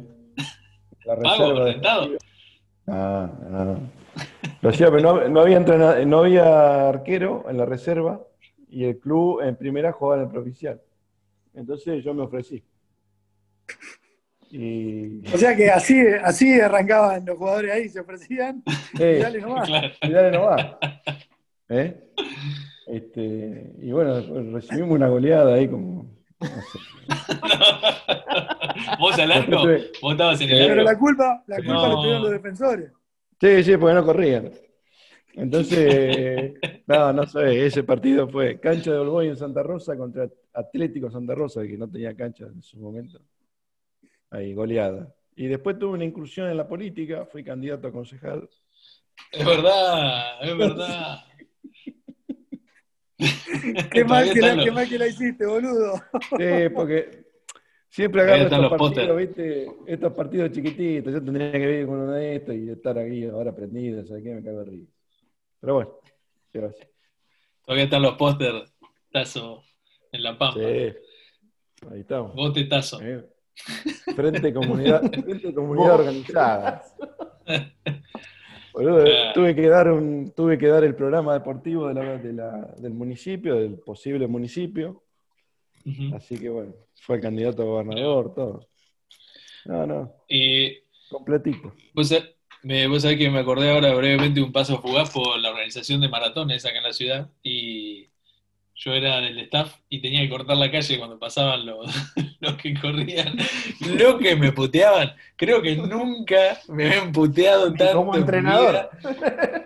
[1.04, 2.18] La ¿Pago, reserva de-?
[2.88, 3.78] Ah, no.
[4.60, 8.20] Lo hacía, pero no, no había entrena- no había arquero en la reserva
[8.68, 10.82] y el club en primera jugaba en el provincial.
[11.54, 12.62] Entonces yo me ofrecí.
[14.50, 18.62] Y, O sea que así, así arrancaban los jugadores ahí, se ofrecían
[18.94, 19.66] y Eh, dale nomás.
[19.68, 19.88] Claro.
[20.02, 20.66] y dale nomás.
[21.68, 22.00] ¿Eh?
[22.86, 26.10] Este, y bueno, después recibimos una goleada ahí como.
[26.40, 26.78] no sé.
[28.98, 29.56] ¿Vos al arco?
[30.00, 30.92] ¿Vos estabas en el Pero arco?
[30.92, 31.88] la culpa, la culpa No.
[31.88, 32.92] la tuvieron los defensores.
[33.40, 34.50] Sí, sí, porque no corrían.
[35.34, 36.54] Entonces,
[36.86, 41.34] no, no sé, ese partido fue cancha de Olboy en Santa Rosa contra Atlético Santa
[41.34, 43.20] Rosa, que no tenía cancha en su momento.
[44.30, 45.14] Ahí, goleada.
[45.36, 48.48] Y después tuve una incursión en la política, fui candidato a concejal.
[49.30, 51.18] Es verdad, es verdad.
[53.90, 55.94] Qué mal, que la, los- qué mal que la hiciste, boludo.
[56.36, 57.24] Sí, porque
[57.88, 59.66] siempre agarro estos los partidos, ¿viste?
[59.86, 61.12] Estos partidos chiquititos.
[61.12, 64.34] Yo tendría que vivir con uno de estos y estar aquí ahora prendido, ¿sabes qué?
[64.34, 64.92] Me cago de risa.
[65.60, 65.90] Pero bueno,
[66.52, 66.90] ¿qué va a hacer?
[67.64, 68.64] Todavía están los póster
[69.12, 69.62] Tazo
[70.12, 70.58] en La Pampa.
[70.60, 70.94] Sí,
[71.90, 72.34] ahí estamos.
[72.34, 73.00] Bote Tazo.
[73.02, 73.24] Eh,
[74.14, 76.84] Frente comunidad, frente comunidad organizada.
[78.72, 79.32] Boludo, Claro.
[79.34, 82.92] tuve que dar un, tuve que dar el programa deportivo de la- de la- del
[82.94, 85.02] municipio, del posible municipio.
[86.14, 88.68] Así que bueno, fue el candidato a gobernador, todo.
[89.64, 90.76] No, no, Y
[91.10, 91.72] completito.
[91.94, 92.22] vos, sa-
[92.62, 96.00] me, vos sabés que me acordé ahora brevemente de un paso fugaz por la organización
[96.00, 97.30] de maratones acá en la ciudad.
[97.42, 98.08] Y
[98.74, 101.86] yo era del staff y tenía que cortar la calle cuando pasaban los,
[102.40, 103.36] los que corrían.
[103.98, 105.12] Lo que me puteaban.
[105.36, 107.94] Creo que nunca me habían puteado tanto.
[107.96, 108.90] como entrenador.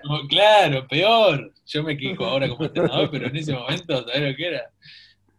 [0.02, 1.52] Como- claro, peor.
[1.66, 4.70] Yo me quejo ahora como entrenador, pero en ese momento, ¿sabés lo que era?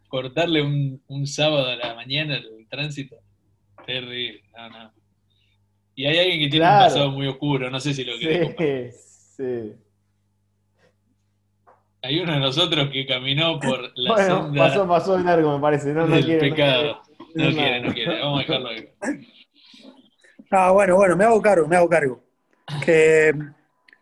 [0.08, 3.16] Cortarle un, un sábado a la mañana el tránsito.
[3.86, 4.92] Terrible, no, no.
[5.94, 6.84] Y hay alguien que tiene Claro.
[6.84, 8.92] un pasado muy oscuro, no sé si lo quiere compartir.
[8.92, 9.72] Sí, sí.
[12.02, 15.60] Hay uno de nosotros que caminó por la Bueno, senda pasó, pasó de largo, me
[15.62, 15.92] parece.
[15.94, 17.00] No, no quiere, no pecado.
[17.32, 17.50] quiere.
[17.50, 18.20] No quiere, no quiere.
[18.20, 18.88] Vamos a dejarlo ahí.
[20.50, 22.22] Ah, bueno, bueno, me hago cargo, me hago cargo.
[22.84, 23.32] Que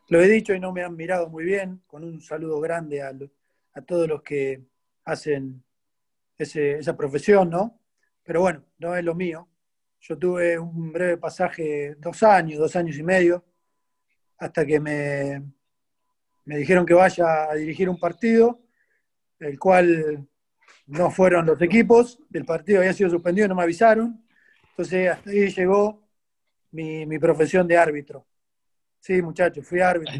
[0.08, 3.12] lo he dicho y no me han mirado muy bien, con un saludo grande a,
[3.74, 4.60] a todos los que
[5.04, 5.62] hacen
[6.36, 7.80] ese- esa profesión, ¿no?
[8.24, 9.48] Pero bueno, no es lo mío.
[10.04, 13.44] Yo tuve un breve pasaje, dos años, dos años y medio,
[14.36, 15.40] hasta que me,
[16.44, 18.60] me dijeron que vaya a dirigir un partido,
[19.38, 20.26] el cual
[20.86, 24.26] no fueron los equipos, el partido había sido suspendido, no me avisaron.
[24.70, 26.02] Entonces hasta ahí llegó
[26.72, 28.26] mi, mi profesión de árbitro.
[28.98, 30.18] Sí, muchachos, fui árbitro.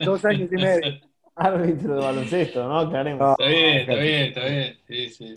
[0.00, 1.00] Dos años y medio.
[1.36, 2.82] Árbitro de baloncesto, ¿no?
[2.82, 4.78] Está bien, está bien, está bien.
[4.88, 5.34] Sí, sí.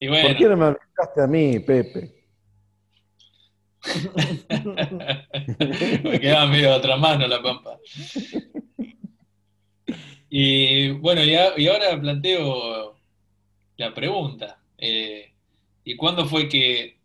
[0.00, 2.17] Y ¿Por qué bueno, no me avisaste a mí, Pepe?
[6.04, 7.78] Me quedaba medio otra mano la pampa.
[10.30, 12.96] Y bueno, y, ahora planteo
[13.76, 14.60] la pregunta.
[14.76, 15.32] Eh,
[15.84, 16.98] ¿y cuándo fue que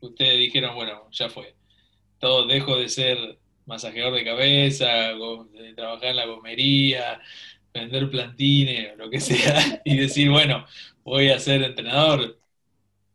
[0.00, 1.54] ustedes dijeron, bueno, ya fue?
[2.18, 4.86] Todo dejo de ser masajeador de cabeza,
[5.52, 7.20] de trabajar en la gomería,
[7.72, 10.64] vender plantines, lo que sea, y decir, bueno,
[11.04, 12.38] voy a ser entrenador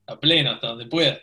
[0.08, 1.20] a pleno, hasta donde pueda.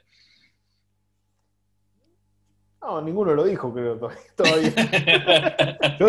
[2.83, 4.73] No, ninguno lo dijo, creo, to- todavía.
[6.01, 6.07] Yo,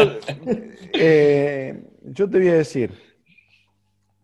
[0.94, 2.92] eh, yo te voy a decir,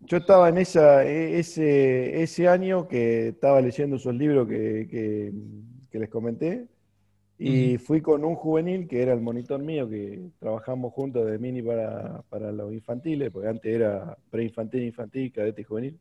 [0.00, 5.32] yo estaba en esa, e- ese, ese año que estaba leyendo esos libros que, que-
[5.90, 6.66] que les comenté
[7.38, 11.62] y fui con un juvenil que era el monitor mío, que trabajamos juntos de mini
[11.62, 15.98] para, para los infantiles, porque antes era preinfantil, infantil, cadete y juvenil.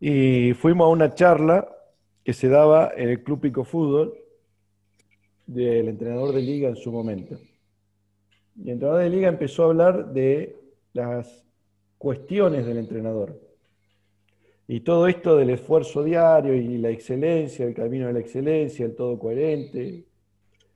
[0.00, 1.68] Y fuimos a una charla
[2.24, 4.14] que se daba en el Club Pico Fútbol
[5.52, 7.36] del entrenador de liga en su momento.
[8.56, 10.56] Y el entrenador de liga empezó a hablar de
[10.92, 11.44] las
[11.98, 13.40] cuestiones del entrenador.
[14.68, 18.94] Y todo esto del esfuerzo diario y la excelencia, el camino de la excelencia, el
[18.94, 20.04] todo coherente.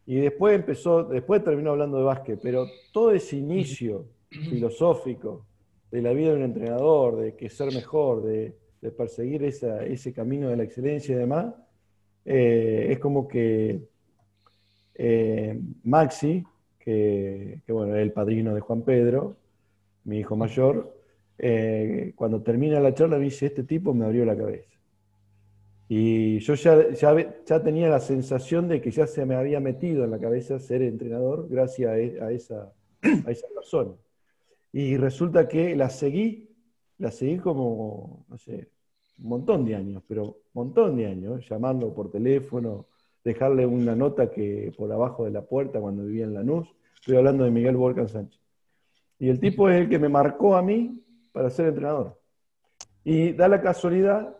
[0.06, 5.46] Y después empezó, después terminó hablando de básquet, pero todo ese inicio filosófico
[5.92, 8.56] de la vida de un entrenador, de que ser mejor, de,
[8.98, 11.54] perseguir ese camino de la excelencia y demás,
[12.26, 13.93] eh, es como que
[14.94, 16.44] eh, Maxi,
[16.78, 19.36] que, que, bueno, es el padrino de Juan Pedro,
[20.04, 20.94] mi hijo mayor,
[21.38, 24.70] eh, cuando termina la charla me dice, este tipo me abrió la cabeza.
[25.88, 30.04] Y yo ya, ya, ya tenía la sensación de que ya se me había metido
[30.04, 32.72] en la cabeza ser entrenador gracias a, e- a esa,
[33.26, 33.92] a esa persona.
[34.72, 36.50] Y resulta que la seguí,
[36.98, 38.70] la seguí como, no sé,
[39.18, 42.86] un montón de años, pero un montón de años, llamarlo por teléfono,
[43.24, 46.68] dejarle una nota que por abajo de la puerta cuando vivía en Lanús.
[46.96, 48.40] Estoy hablando de Miguel Volcan Sánchez.
[49.18, 51.02] Y el tipo es el que me marcó a mí
[51.32, 52.20] para ser entrenador.
[53.02, 54.36] Y da la casualidad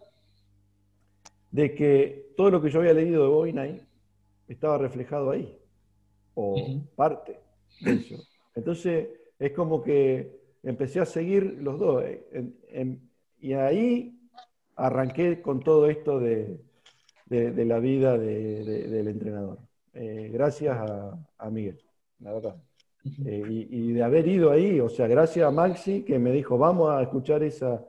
[1.50, 3.80] de que todo lo que yo había leído de Boinay
[4.48, 5.56] estaba reflejado ahí,
[6.34, 7.38] o parte
[7.80, 8.16] de eso.
[8.54, 9.08] Entonces,
[9.38, 12.02] es como que empecé a seguir los dos.
[12.04, 13.10] eh, en- en-
[13.40, 14.18] y ahí
[14.76, 16.58] arranqué con todo esto de,
[17.34, 19.58] de- de la vida de- de- del entrenador.
[19.92, 21.78] Eh, gracias a, a Miguel,
[22.20, 22.56] la verdad.
[23.26, 26.56] Eh, y, y de haber ido ahí, o sea, gracias a Maxi que me dijo,
[26.58, 27.84] vamos a escuchar esa,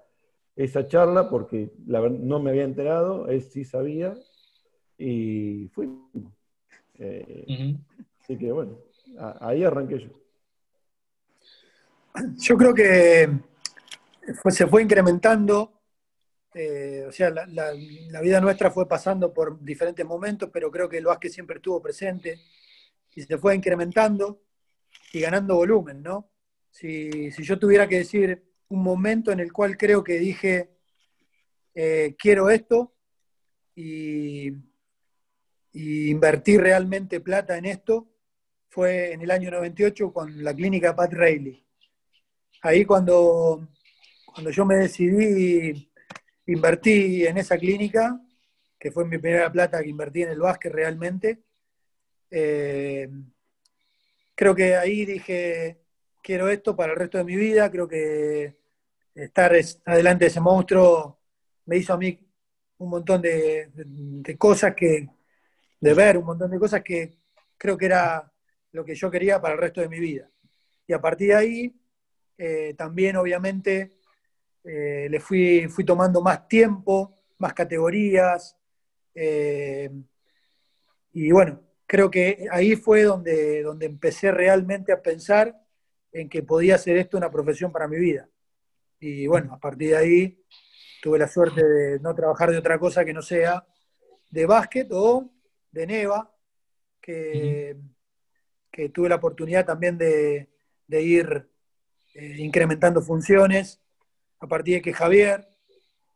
[0.55, 4.13] esa charla, porque la verdad no me había enterado, él sí sabía,
[4.97, 6.01] y fuimos.
[6.99, 7.75] Eh,
[8.21, 8.77] así que bueno,
[9.17, 10.09] a- ahí arranqué yo.
[12.37, 13.29] Yo creo que
[14.41, 15.71] fue- se fue incrementando,
[16.55, 20.97] eh, o sea, la, la- vida nuestra fue pasando por diferentes momentos, pero creo que
[20.97, 22.39] el básquet siempre estuvo presente
[23.15, 24.41] y se fue incrementando
[25.13, 26.31] y ganando volumen, ¿no?
[26.71, 30.71] Si, si yo tuviera que decir un momento en el cual creo que dije,
[31.75, 32.93] eh, quiero esto
[33.75, 34.51] y,
[35.73, 38.07] y invertí realmente plata en esto,
[38.69, 41.61] fue en el año 98 con la clínica Pat Reilly
[42.61, 43.67] ahí cuando,
[44.25, 45.91] cuando yo me decidí,
[46.47, 48.19] invertí en esa clínica,
[48.79, 51.43] que fue mi primera plata que invertí en el básquet realmente.
[52.31, 53.09] eh,
[54.35, 55.79] creo que ahí dije,
[56.21, 58.55] quiero esto para el resto de mi vida, creo que
[59.15, 61.19] estar es- adelante de ese monstruo
[61.65, 62.19] me hizo a mí
[62.79, 65.07] un montón de cosas que,
[65.81, 67.17] de ver, un montón de cosas que
[67.57, 68.31] creo que era
[68.73, 70.29] lo que yo quería para el resto de mi vida.
[70.87, 71.75] Y a partir de ahí,
[72.37, 73.91] eh, también obviamente
[74.65, 78.57] eh, le fui, fui tomando más tiempo, más categorías.
[79.13, 79.89] eh,
[81.13, 85.55] y bueno, creo que ahí fue donde, donde empecé realmente a pensar
[86.11, 88.29] en que podía hacer esto una profesión para mi vida.
[88.99, 90.43] Y bueno, a partir de ahí
[91.01, 93.65] tuve la suerte de no trabajar de otra cosa que no sea
[94.29, 95.31] de básquet o
[95.71, 96.33] de Neva,
[97.01, 97.77] que,
[98.71, 100.49] que tuve la oportunidad también de,
[100.87, 101.49] de ir
[102.13, 103.81] eh, incrementando funciones,
[104.45, 105.47] a partir de que Javier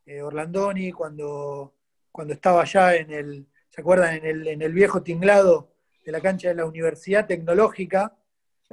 [0.06, 1.74] eh, Orlandoni, cuando,
[2.10, 4.16] cuando estaba allá en el, ¿se acuerdan?
[4.16, 5.72] En el, en el viejo tinglado
[6.04, 8.16] de la cancha de la Universidad Tecnológica,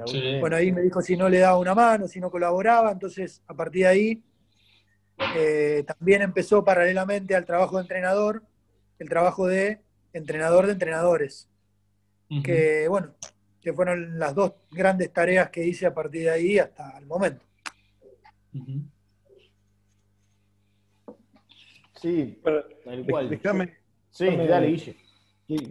[0.06, 0.38] Sí.
[0.38, 3.54] bueno, ahí me dijo si no le daba una mano, si no colaboraba, entonces a
[3.54, 4.22] partir de ahí
[5.34, 8.44] eh, también empezó paralelamente al trabajo de entrenador,
[9.00, 9.80] el trabajo de
[10.12, 11.48] entrenador de entrenadores.
[12.44, 13.12] Que, bueno,
[13.60, 17.44] que fueron las dos grandes tareas que hice a partir de ahí hasta el momento.
[22.00, 23.30] Sí, tal cual.
[23.30, 23.74] Déjame,
[24.10, 24.96] sí, dale, Guille.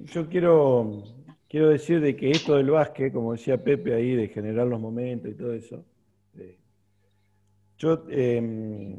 [0.05, 1.03] Yo quiero,
[1.47, 5.31] quiero decir de que esto del básquet, como decía Pepe ahí, de generar los momentos
[5.31, 5.85] y todo eso,
[6.37, 6.57] eh,
[7.77, 8.95] yo, em,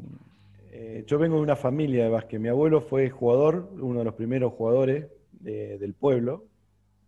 [0.70, 2.40] eh, yo vengo de una familia de básquet.
[2.40, 5.06] Mi abuelo fue jugador, uno de los primeros jugadores
[5.40, 6.44] del pueblo,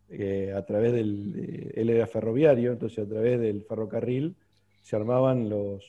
[0.08, 4.34] eh, a través del, él era ferroviario, entonces a través del ferrocarril
[4.82, 5.84] se armaban los,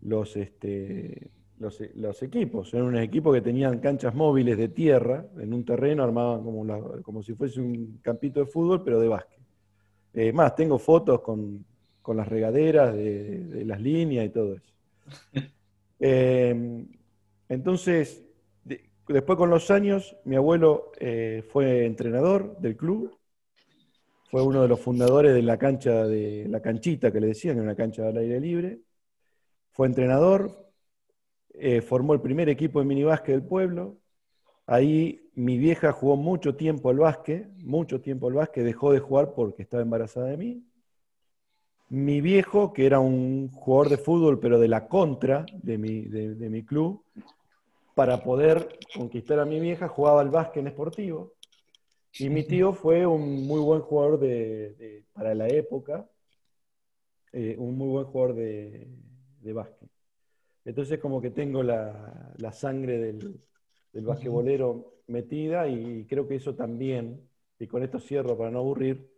[0.00, 2.72] los, este, los, equipos.
[2.74, 7.22] Eran unos equipos que tenían canchas móviles de tierra, en un terreno armaban como, como
[7.22, 9.40] si fuese un campito de fútbol, pero de básquet.
[10.14, 11.64] Eh, más, tengo fotos con,
[12.14, 14.72] las regaderas de, las líneas y todo eso.
[15.98, 16.84] Eh,
[17.48, 18.22] entonces,
[19.08, 23.16] después con los años, mi abuelo eh, fue entrenador del club,
[24.30, 27.74] fue uno de los fundadores de la cancha de la canchita que le decían, una
[27.74, 28.80] cancha al aire libre.
[29.70, 30.65] Fue entrenador,
[31.58, 33.96] eh, formó el primer equipo de minibásquet del pueblo.
[34.66, 39.32] Ahí mi vieja jugó mucho tiempo al básquet, mucho tiempo al básquet, dejó de jugar
[39.34, 40.66] porque estaba embarazada de mí.
[41.88, 46.50] Mi viejo, que era un jugador de fútbol, pero de la contra de mi, de,
[46.50, 47.04] mi club,
[47.94, 51.32] para poder conquistar a mi vieja, jugaba al básquet en esportivo.
[52.18, 56.08] Y mi tío fue un muy buen jugador de, para la época,
[57.32, 58.88] eh, un muy buen jugador de,
[59.40, 59.95] de básquet.
[60.66, 63.40] Entonces como que tengo la, sangre del,
[63.92, 67.20] del basquetbolero metida y creo que eso también,
[67.58, 69.08] y con esto cierro para no aburrir,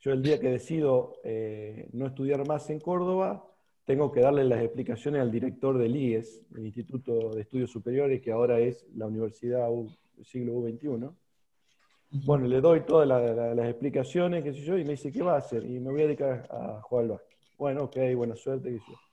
[0.00, 3.46] yo el día que decido eh, no estudiar más en Córdoba,
[3.84, 8.32] tengo que darle las explicaciones al director del IES, el Instituto de Estudios Superiores, que
[8.32, 11.08] ahora es la Universidad del siglo XXI.
[12.26, 15.38] Bueno, le doy todas las explicaciones, qué sé yo, y me dice, ¿qué va a
[15.38, 15.64] hacer?
[15.64, 17.38] Y me voy a dedicar a jugar al básquet.
[17.56, 19.09] Bueno, ok, buena suerte, qué sé yo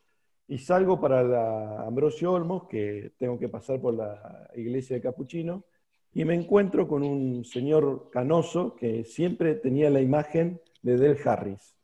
[0.47, 5.65] y salgo para la Ambrosio Olmos, que tengo que pasar por la iglesia de Capuchino,
[6.13, 11.75] y me encuentro con un señor canoso que siempre tenía la imagen de Del Harris,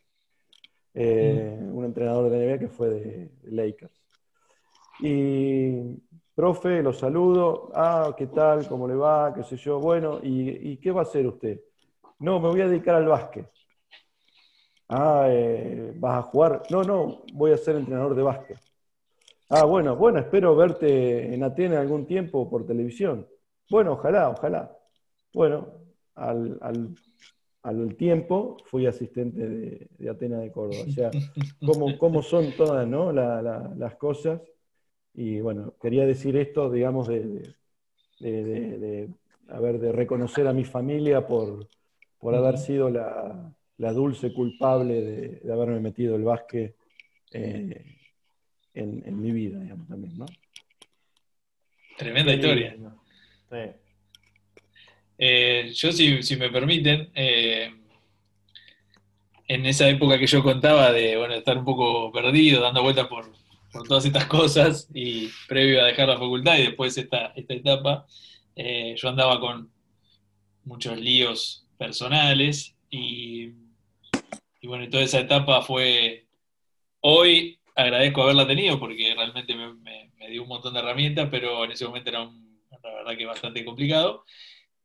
[0.93, 1.75] eh, mm.
[1.75, 4.01] un entrenador de NBA que fue de, Lakers.
[5.01, 5.99] Y,
[6.33, 8.67] profe, lo saludo, ah, ¿qué tal?
[8.67, 9.33] ¿Cómo le va?
[9.33, 9.79] ¿Qué sé yo?
[9.79, 11.59] Bueno, ¿y, y qué va a hacer usted?
[12.19, 13.52] No, me voy a dedicar al básquet.
[14.95, 16.61] Ah, eh, ¿vas a jugar?
[16.69, 18.59] No, no, voy a ser entrenador de básquet.
[19.49, 23.27] Ah, bueno, bueno, espero verte en Atenas algún tiempo por televisión.
[23.71, 24.77] Bueno, ojalá, ojalá.
[25.33, 25.67] Bueno,
[26.13, 26.95] al,
[27.97, 30.83] tiempo fui asistente de, de, Atenas de Córdoba.
[30.87, 31.09] O sea,
[31.99, 33.11] cómo, son todas ¿no?
[33.11, 34.41] las cosas.
[35.15, 37.51] Y bueno, quería decir esto, digamos, de,
[38.19, 39.09] de,
[39.47, 41.67] de reconocer a mi familia por,
[42.19, 46.75] por haber sido la, la dulce culpable de, haberme metido el básquet
[47.31, 47.85] eh,
[48.73, 50.25] en, mi vida, digamos, también, ¿no?
[51.97, 52.75] Tremenda historia.
[55.17, 57.71] Eh, yo, si, me permiten, eh,
[59.47, 63.31] en esa época que yo contaba de bueno, estar un poco perdido, dando vueltas por,
[63.87, 68.05] todas estas cosas, y previo a dejar la facultad y después esta, esta etapa,
[68.55, 69.71] yo andaba con
[70.63, 73.51] muchos líos personales y
[74.63, 76.25] y bueno, toda esa etapa fue,
[77.01, 81.85] hoy agradezco haberla tenido porque realmente me, dio un montón de herramientas, pero en ese
[81.85, 82.23] momento era
[82.81, 84.23] la verdad que bastante complicado.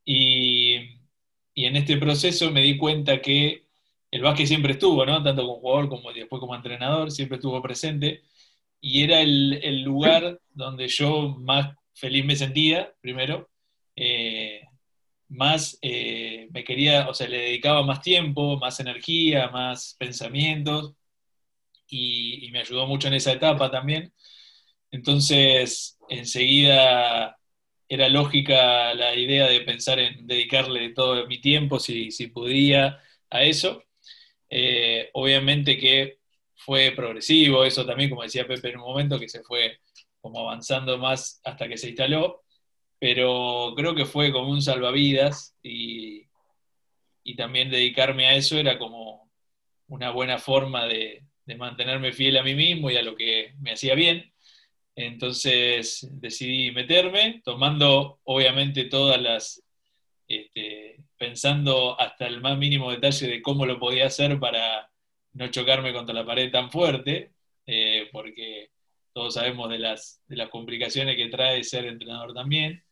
[0.04, 0.74] Y,
[1.54, 3.66] en este proceso me di cuenta que
[4.10, 5.22] el básquet siempre estuvo, ¿no?
[5.22, 8.22] Tanto como jugador como después como entrenador, siempre estuvo presente.
[8.80, 13.48] Y era el, lugar donde yo más feliz me sentía, primero.
[13.94, 14.62] Eh,
[15.28, 20.94] más eh, me quería, o sea, le dedicaba más tiempo, más energía, más pensamientos
[21.88, 24.12] y, me ayudó mucho en esa etapa también.
[24.90, 27.38] Entonces, enseguida
[27.88, 33.00] era lógica la idea de pensar en dedicarle todo mi tiempo, si, si podía,
[33.30, 33.82] a eso.
[34.50, 36.18] Eh, obviamente que
[36.56, 39.80] fue progresivo, eso también, como decía Pepe en un momento, que se fue
[40.20, 42.42] como avanzando más hasta que se instaló
[42.98, 46.26] pero creo que fue como un salvavidas y,
[47.36, 49.30] también dedicarme a eso era como
[49.88, 51.24] una buena forma de,
[51.56, 54.32] mantenerme fiel a mí mismo y a lo que me hacía bien.
[54.96, 59.62] Entonces decidí meterme, tomando obviamente todas las,
[60.26, 64.90] este, pensando hasta el más mínimo detalle de cómo lo podía hacer para
[65.34, 67.32] no chocarme contra la pared tan fuerte,
[67.66, 68.70] eh, porque
[69.12, 72.84] todos sabemos de las, de las complicaciones que trae ser entrenador también,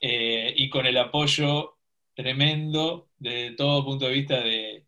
[0.00, 1.76] eh, y con el apoyo
[2.14, 4.86] tremendo de todo punto de vista de,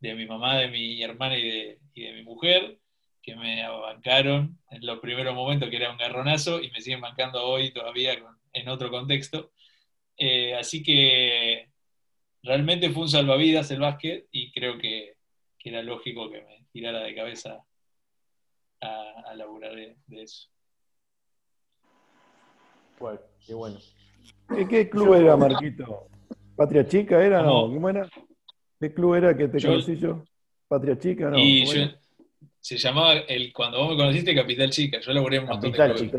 [0.00, 2.78] de mi mamá, de mi hermana y de, y de mi mujer,
[3.22, 7.44] que me bancaron en los primeros momentos, que era un garronazo, y me siguen bancando
[7.44, 8.14] hoy todavía
[8.52, 9.52] en otro contexto.
[10.16, 11.70] Eh, así que
[12.42, 15.16] realmente fue un salvavidas el básquet y creo que,
[15.64, 17.64] era lógico que me tirara de cabeza
[18.80, 20.48] a, a laburar de, eso.
[23.02, 23.78] Bueno, qué bueno.
[24.70, 26.06] ¿Qué, club era, Marquito?
[26.54, 27.42] ¿Patria Chica era?
[27.42, 28.08] No, ¿cómo era?
[28.78, 30.22] ¿Qué club era que te conocí yo?
[30.68, 31.28] ¿Patria Chica?
[31.30, 31.36] No.
[31.36, 31.66] Y
[32.60, 35.00] se llamaba, el, cuando vos me conociste, Capital Chica.
[35.00, 36.18] Yo laburé un montón Capital Chica.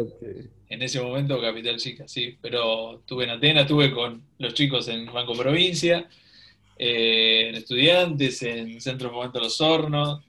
[0.67, 2.37] En ese momento, Capital Chica, sí.
[2.41, 6.09] Pero estuve en Atenas, estuve con los chicos en Banco Provincia,
[6.77, 10.21] eh, en Estudiantes, en Centro de Fomento Los Hornos,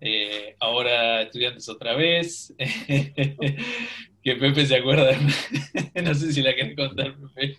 [0.00, 2.52] eh, ahora Estudiantes otra vez.
[4.22, 5.12] que Pepe se acuerda.
[6.02, 7.58] no sé si la querés contar, Pepe.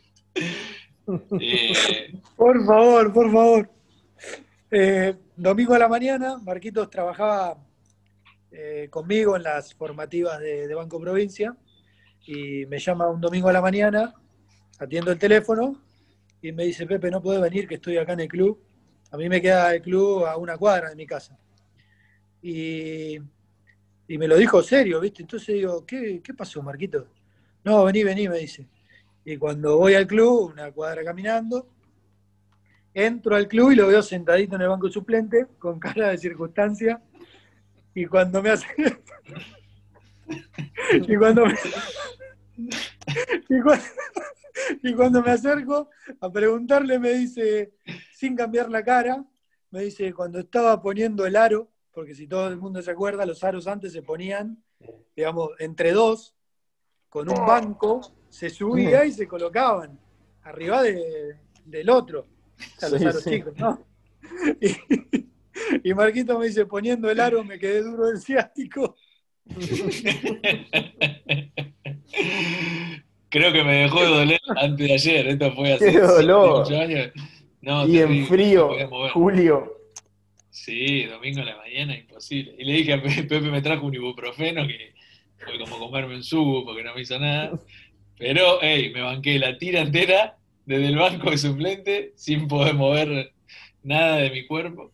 [1.39, 3.69] Eh, por favor, por favor.
[5.35, 7.57] domingo a la mañana, Marquitos trabajaba
[8.55, 11.57] eh, conmigo en las formativas de, Banco Provincia
[12.23, 14.13] y me llama un domingo a la mañana,
[14.77, 15.81] atiendo el teléfono
[16.39, 18.61] y me dice, Pepe, no puedo venir, que estoy acá en el club.
[19.09, 21.35] A mí me queda el club a una cuadra de mi casa.
[22.43, 23.17] Y,
[24.07, 25.21] me lo dijo serio, ¿viste?
[25.21, 27.07] Entonces digo, ¿qué, ¿qué pasó, Marquito?
[27.63, 28.67] No, vení, vení, me dice.
[29.25, 31.69] Y cuando voy al club, una cuadra caminando,
[32.93, 37.01] entro al club y lo veo sentadito en el banco suplente, con cara de circunstancia,
[37.95, 38.67] y cuando me hace.
[41.07, 41.55] y cuando me.
[44.83, 45.89] y cuando, me acerco
[46.19, 47.73] a preguntarle, me dice,
[48.13, 49.23] sin cambiar la cara,
[49.71, 53.43] me dice, cuando estaba poniendo el aro, porque si todo el mundo se acuerda, los
[53.43, 54.57] aros antes se ponían,
[55.15, 56.35] digamos, entre dos,
[57.07, 59.99] con un banco, se subía y se colocaban
[60.41, 62.21] arriba del otro.
[62.21, 63.85] O sea, los aros chicos, ¿no?
[65.83, 68.95] Y Marquito me dice, poniendo el aro me quedé duro del ciático.
[73.29, 76.73] Creo que me dejó de doler antes de ayer, esto fue hace Qué dolor.
[76.73, 77.11] años.
[77.87, 78.71] y en frío,
[79.13, 79.82] Julio.
[80.53, 82.53] Sí, domingo en la mañana, imposible.
[82.59, 84.93] Y le dije a Pepe, me trajo un ibuprofeno que
[85.37, 87.59] fue como comerme un subo porque no me hizo nada.
[88.19, 90.37] Pero, hey, me banqué la tira entera
[90.67, 93.33] desde el banco de suplente sin poder mover
[93.81, 94.91] nada de mi cuerpo.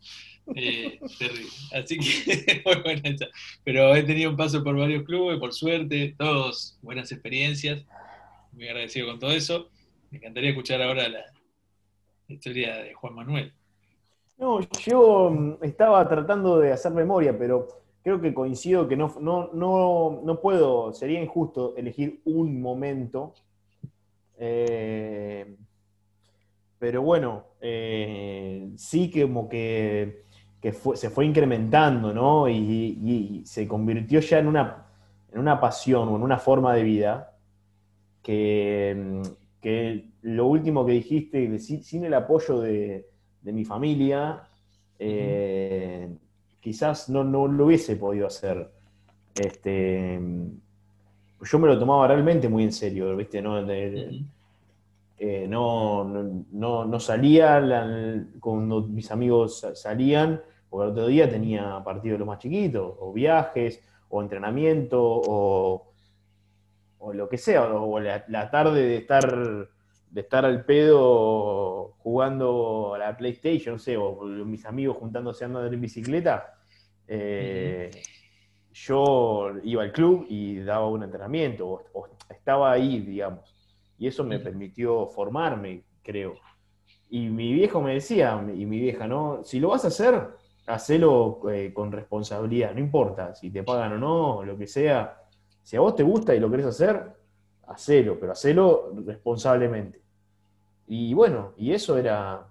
[0.56, 1.52] Eh, terrible.
[1.74, 3.28] Así que muy buena esa.
[3.66, 7.84] Pero he tenido un paso por varios clubes, por suerte, todos buenas experiencias.
[8.54, 9.70] Muy agradecido con todo eso.
[10.10, 11.26] Me encantaría escuchar ahora la,
[12.30, 13.52] historia de Juan Manuel.
[14.40, 17.68] No, yo mm, estaba tratando de hacer memoria, pero
[18.02, 23.34] creo que coincido que no, no, no, no puedo, sería injusto elegir un momento.
[24.38, 25.56] Eh,
[26.80, 30.24] pero bueno, eh, sí que como que
[30.62, 32.50] que se fue incrementando, ¿no?
[32.50, 34.86] Y, se convirtió ya en una,
[35.32, 37.38] en una pasión o en una forma de vida
[38.22, 39.22] que,
[40.22, 43.08] lo último que dijiste, sin, el apoyo de,
[43.54, 44.44] mi familia,
[44.98, 46.10] eh,
[46.60, 48.70] quizás no, lo hubiese podido hacer.
[49.36, 50.20] Este,
[51.42, 53.42] yo me lo tomaba realmente muy en serio, ¿viste?
[53.42, 53.60] ¿no?
[55.22, 62.20] Eh, no, no, salía cuando mis amigos salían, porque el otro día tenía partidos de
[62.20, 65.86] los más chiquitos, o viajes, o entrenamiento, o,
[67.14, 69.70] lo que sea, o la, tarde de estar,
[70.10, 75.48] de estar al pedo jugando a la PlayStation, no sé, o mis amigos juntándose a
[75.48, 76.56] andar en bicicleta.
[77.08, 77.92] Eh,
[78.72, 83.60] yo iba al club y daba un entrenamiento, o estaba ahí, digamos
[84.00, 86.36] y eso me permitió formarme, creo.
[87.10, 89.44] Y mi viejo me decía, y mi vieja, ¿no?
[89.44, 90.30] Si lo vas a hacer,
[90.68, 95.22] hacelo eh, con responsabilidad, no importa si te pagan o no, lo que sea.
[95.62, 97.12] Si a vos te gusta y lo querés hacer,
[97.70, 100.02] hacelo, pero hacelo responsablemente.
[100.88, 102.48] Y bueno, y eso era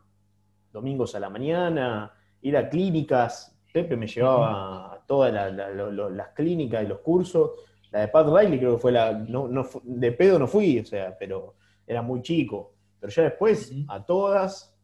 [0.73, 2.13] domingos a la mañana,
[2.43, 3.55] ir a clínicas.
[3.73, 7.51] Pepe me llevaba a todas las clínicas y los cursos
[7.91, 9.13] la de Pat Riley creo que fue la.
[9.13, 9.49] No,
[9.83, 11.55] de pedo no fui, o sea, pero
[11.87, 12.75] era muy chico.
[13.01, 14.75] Pero ya después, a todas.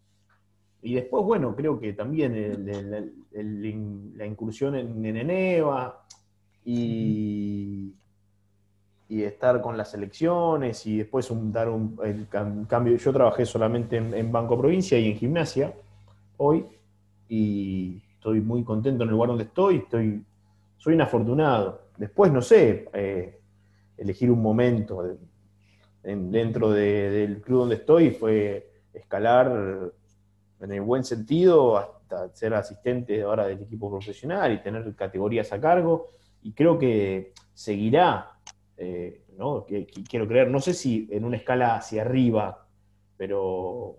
[0.83, 2.67] Y después, bueno, creo que también
[4.17, 6.07] la incursión en, en Eneva
[6.65, 7.95] y,
[9.15, 11.97] y estar con las elecciones y después dar un
[12.69, 12.97] cambio.
[12.97, 15.73] Yo trabajé solamente en, Banco Provincia y en gimnasia
[16.37, 16.67] hoy
[17.29, 19.77] y estoy muy contento en el lugar donde estoy.
[19.77, 20.25] estoy
[20.79, 23.39] soy un afortunado después, no sé, eh,
[23.97, 25.17] elegir un momento
[26.03, 29.93] dentro del club donde estoy fue escalar
[30.61, 35.61] en el buen sentido hasta ser asistente ahora del equipo profesional y tener categorías a
[35.61, 36.09] cargo.
[36.43, 38.34] Y creo que seguirá,
[38.77, 39.67] eh, ¿no?
[40.09, 42.67] quiero creer, no sé si en una escala hacia arriba,
[43.17, 43.97] pero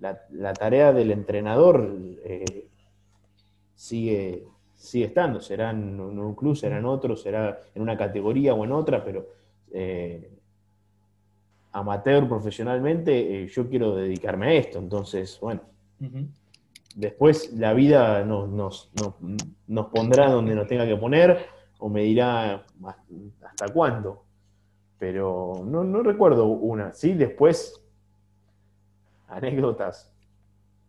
[0.00, 2.68] la, tarea del entrenador eh,
[3.74, 4.44] sigue,
[4.74, 5.40] sigue estando.
[5.40, 9.26] Será en un club, será en otro, será en una categoría o en otra, pero
[9.72, 10.30] eh,
[11.72, 14.78] amateur profesionalmente, yo quiero dedicarme a esto.
[14.78, 15.62] Entonces, bueno,
[16.94, 18.90] Después la vida nos,
[19.66, 21.46] nos, pondrá donde nos tenga que poner
[21.82, 22.64] o me dirá
[23.42, 24.24] hasta cuándo.
[24.98, 26.94] Pero no, recuerdo una.
[26.94, 27.82] Sí, después
[29.26, 30.12] anécdotas.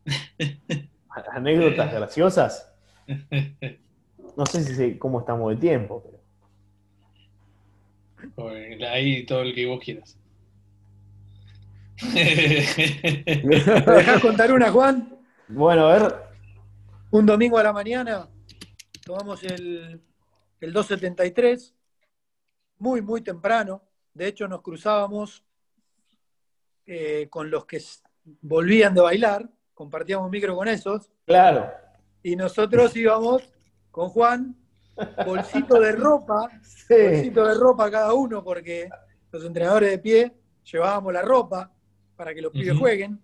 [1.31, 2.73] anécdotas graciosas.
[4.35, 6.03] No sé si cómo estamos de tiempo,
[8.35, 8.89] pero.
[8.89, 10.17] Ahí todo el que vos quieras.
[12.15, 15.19] ¿Me dejás contar una, Juan?
[15.47, 16.15] Bueno, a ver.
[17.11, 18.27] Un domingo a la mañana
[19.05, 20.01] tomamos el,
[20.63, 21.75] el 273,
[22.77, 23.83] muy, muy temprano.
[24.13, 25.43] De hecho, nos cruzábamos
[26.85, 27.81] eh, con los que
[28.41, 31.11] volvían de bailar, compartíamos micro con esos.
[31.25, 31.69] Claro.
[32.21, 33.43] Y nosotros íbamos
[33.91, 34.55] con Juan,
[35.25, 36.49] bolsito de ropa,
[36.89, 38.89] bolsito de ropa cada uno, porque
[39.31, 40.33] los entrenadores de pie
[40.63, 41.73] llevábamos la ropa
[42.15, 43.21] para que los pibes jueguen.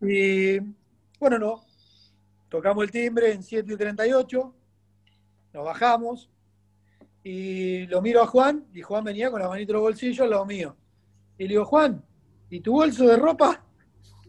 [0.00, 0.58] Y
[1.20, 1.64] bueno, no.
[2.48, 4.54] Tocamos el timbre en 7 y 38,
[5.52, 6.30] nos bajamos
[7.22, 10.30] y lo miro a Juan y Juan venía con la manita en los bolsillos al
[10.30, 10.76] lado mío.
[11.38, 12.02] Y le digo, Juan,
[12.48, 13.62] ¿y tu bolso de ropa?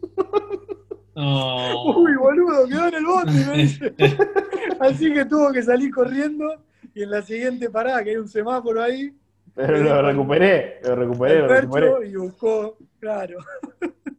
[1.14, 3.98] Uy, boludo, quedó en el bote,
[4.80, 6.64] Así que tuvo que salir corriendo
[6.94, 9.14] y en la siguiente parada, que hay un semáforo ahí.
[9.54, 12.08] Pero lo recuperé, lo recuperé, lo recuperé.
[12.08, 13.38] Y buscó Claro.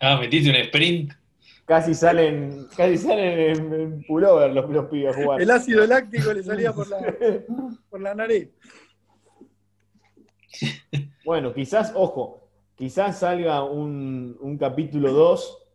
[0.01, 1.13] Ah, metiste un sprint.
[1.65, 5.41] Casi salen, casi salen en, pullover los, los pibes jugar.
[5.41, 6.99] El ácido láctico le salía por la,
[7.89, 8.49] por la nariz.
[11.25, 15.67] Bueno, quizás, ojo, quizás salga un, un capítulo 2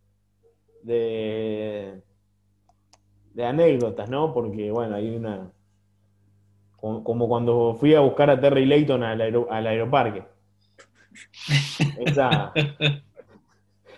[0.82, 2.02] de,
[3.32, 4.32] de anécdotas, ¿no?
[4.34, 5.50] Porque, bueno, hay una.
[6.76, 10.24] Como, cuando fui a buscar a Terry Layton al, al aeroparque.
[11.98, 12.52] Esa,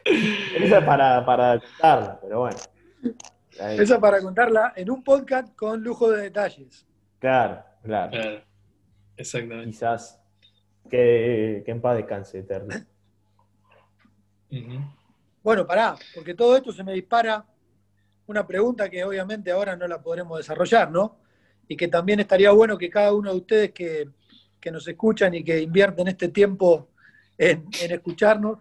[0.04, 2.58] esa para, para contarla, pero bueno.
[3.58, 6.86] Esa para contarla en un podcast con lujo de detalles.
[7.18, 8.42] Claro, claro.
[9.16, 9.70] Exactamente.
[9.70, 10.20] Quizás
[10.88, 12.74] que, en paz descanse eterno.
[15.42, 17.44] Bueno, pará, porque todo esto se me dispara
[18.26, 21.18] una pregunta que obviamente ahora no la podremos desarrollar, ¿no?
[21.68, 24.08] Y que también estaría bueno que cada uno de ustedes que,
[24.60, 26.90] que nos escuchan y que invierten este tiempo
[27.38, 28.58] en, escucharnos,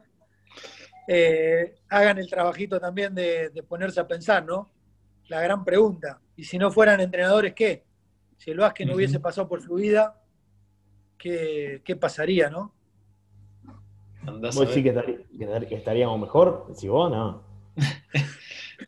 [1.12, 4.70] eh, hagan el trabajito también de, ponerse a pensar, ¿no?
[5.28, 6.22] La gran pregunta.
[6.36, 7.84] Y si no fueran entrenadores, ¿qué?
[8.38, 10.22] Si el Vázquez no hubiese pasado por su vida,
[11.18, 12.76] ¿qué, pasaría, no?
[14.24, 16.68] ¿Vos decís que, estaríamos mejor?
[16.76, 17.44] Si vos, no.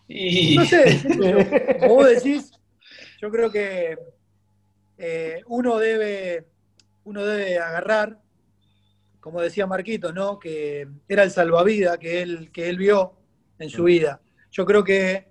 [0.08, 2.52] No sé, como vos decís,
[3.20, 3.98] yo creo que
[4.98, 6.48] eh, uno, debe,
[7.04, 8.20] uno debe agarrar
[9.22, 10.38] como decía Marquito, ¿no?
[10.40, 13.14] que era el salvavidas que él, que él vio
[13.60, 14.20] en su vida.
[14.52, 15.28] Yo creo que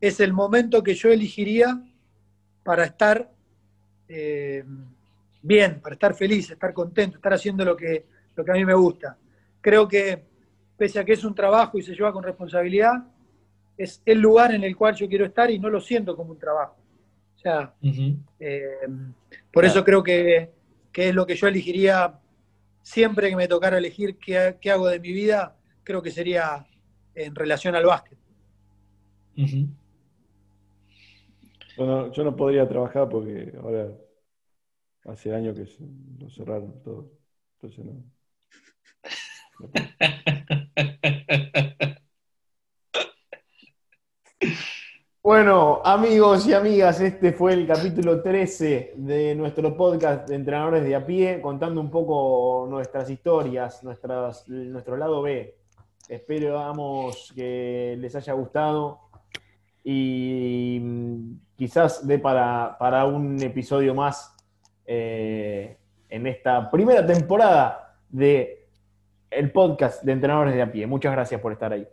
[0.00, 1.82] es el momento que yo elegiría
[2.62, 3.30] para estar
[4.08, 4.62] eh,
[5.42, 8.04] bien, para estar feliz, estar contento, estar haciendo lo que,
[8.36, 9.16] lo que a mí me gusta.
[9.62, 10.22] Creo que,
[10.76, 13.04] pese a que es un trabajo y se lleva con responsabilidad,
[13.76, 16.38] es el lugar en el cual yo quiero estar y no lo siento como un
[16.38, 16.76] trabajo.
[17.36, 17.72] O sea,
[18.38, 18.86] eh,
[19.50, 20.50] por eso creo que,
[20.92, 22.19] que es lo que yo elegiría
[22.90, 26.66] siempre que me tocara elegir qué, hago de mi vida, creo que sería
[27.14, 28.18] en relación al básquet.
[31.76, 33.92] yo no podría trabajar porque ahora
[35.04, 35.68] hace años que
[36.18, 37.12] lo cerraron todo.
[37.54, 38.02] Entonces no.
[45.30, 50.96] Bueno, amigos y amigas, este fue el capítulo 13 de nuestro podcast de entrenadores de
[50.96, 55.54] a pie, contando un poco nuestras historias, nuestras, nuestro lado B.
[56.08, 59.02] Esperamos que les haya gustado
[59.84, 64.34] y mm, quizás dé para, para un episodio más
[64.84, 65.78] eh,
[66.08, 68.66] en esta primera temporada de
[69.30, 70.88] el podcast de entrenadores de a pie.
[70.88, 71.86] Muchas gracias por estar ahí.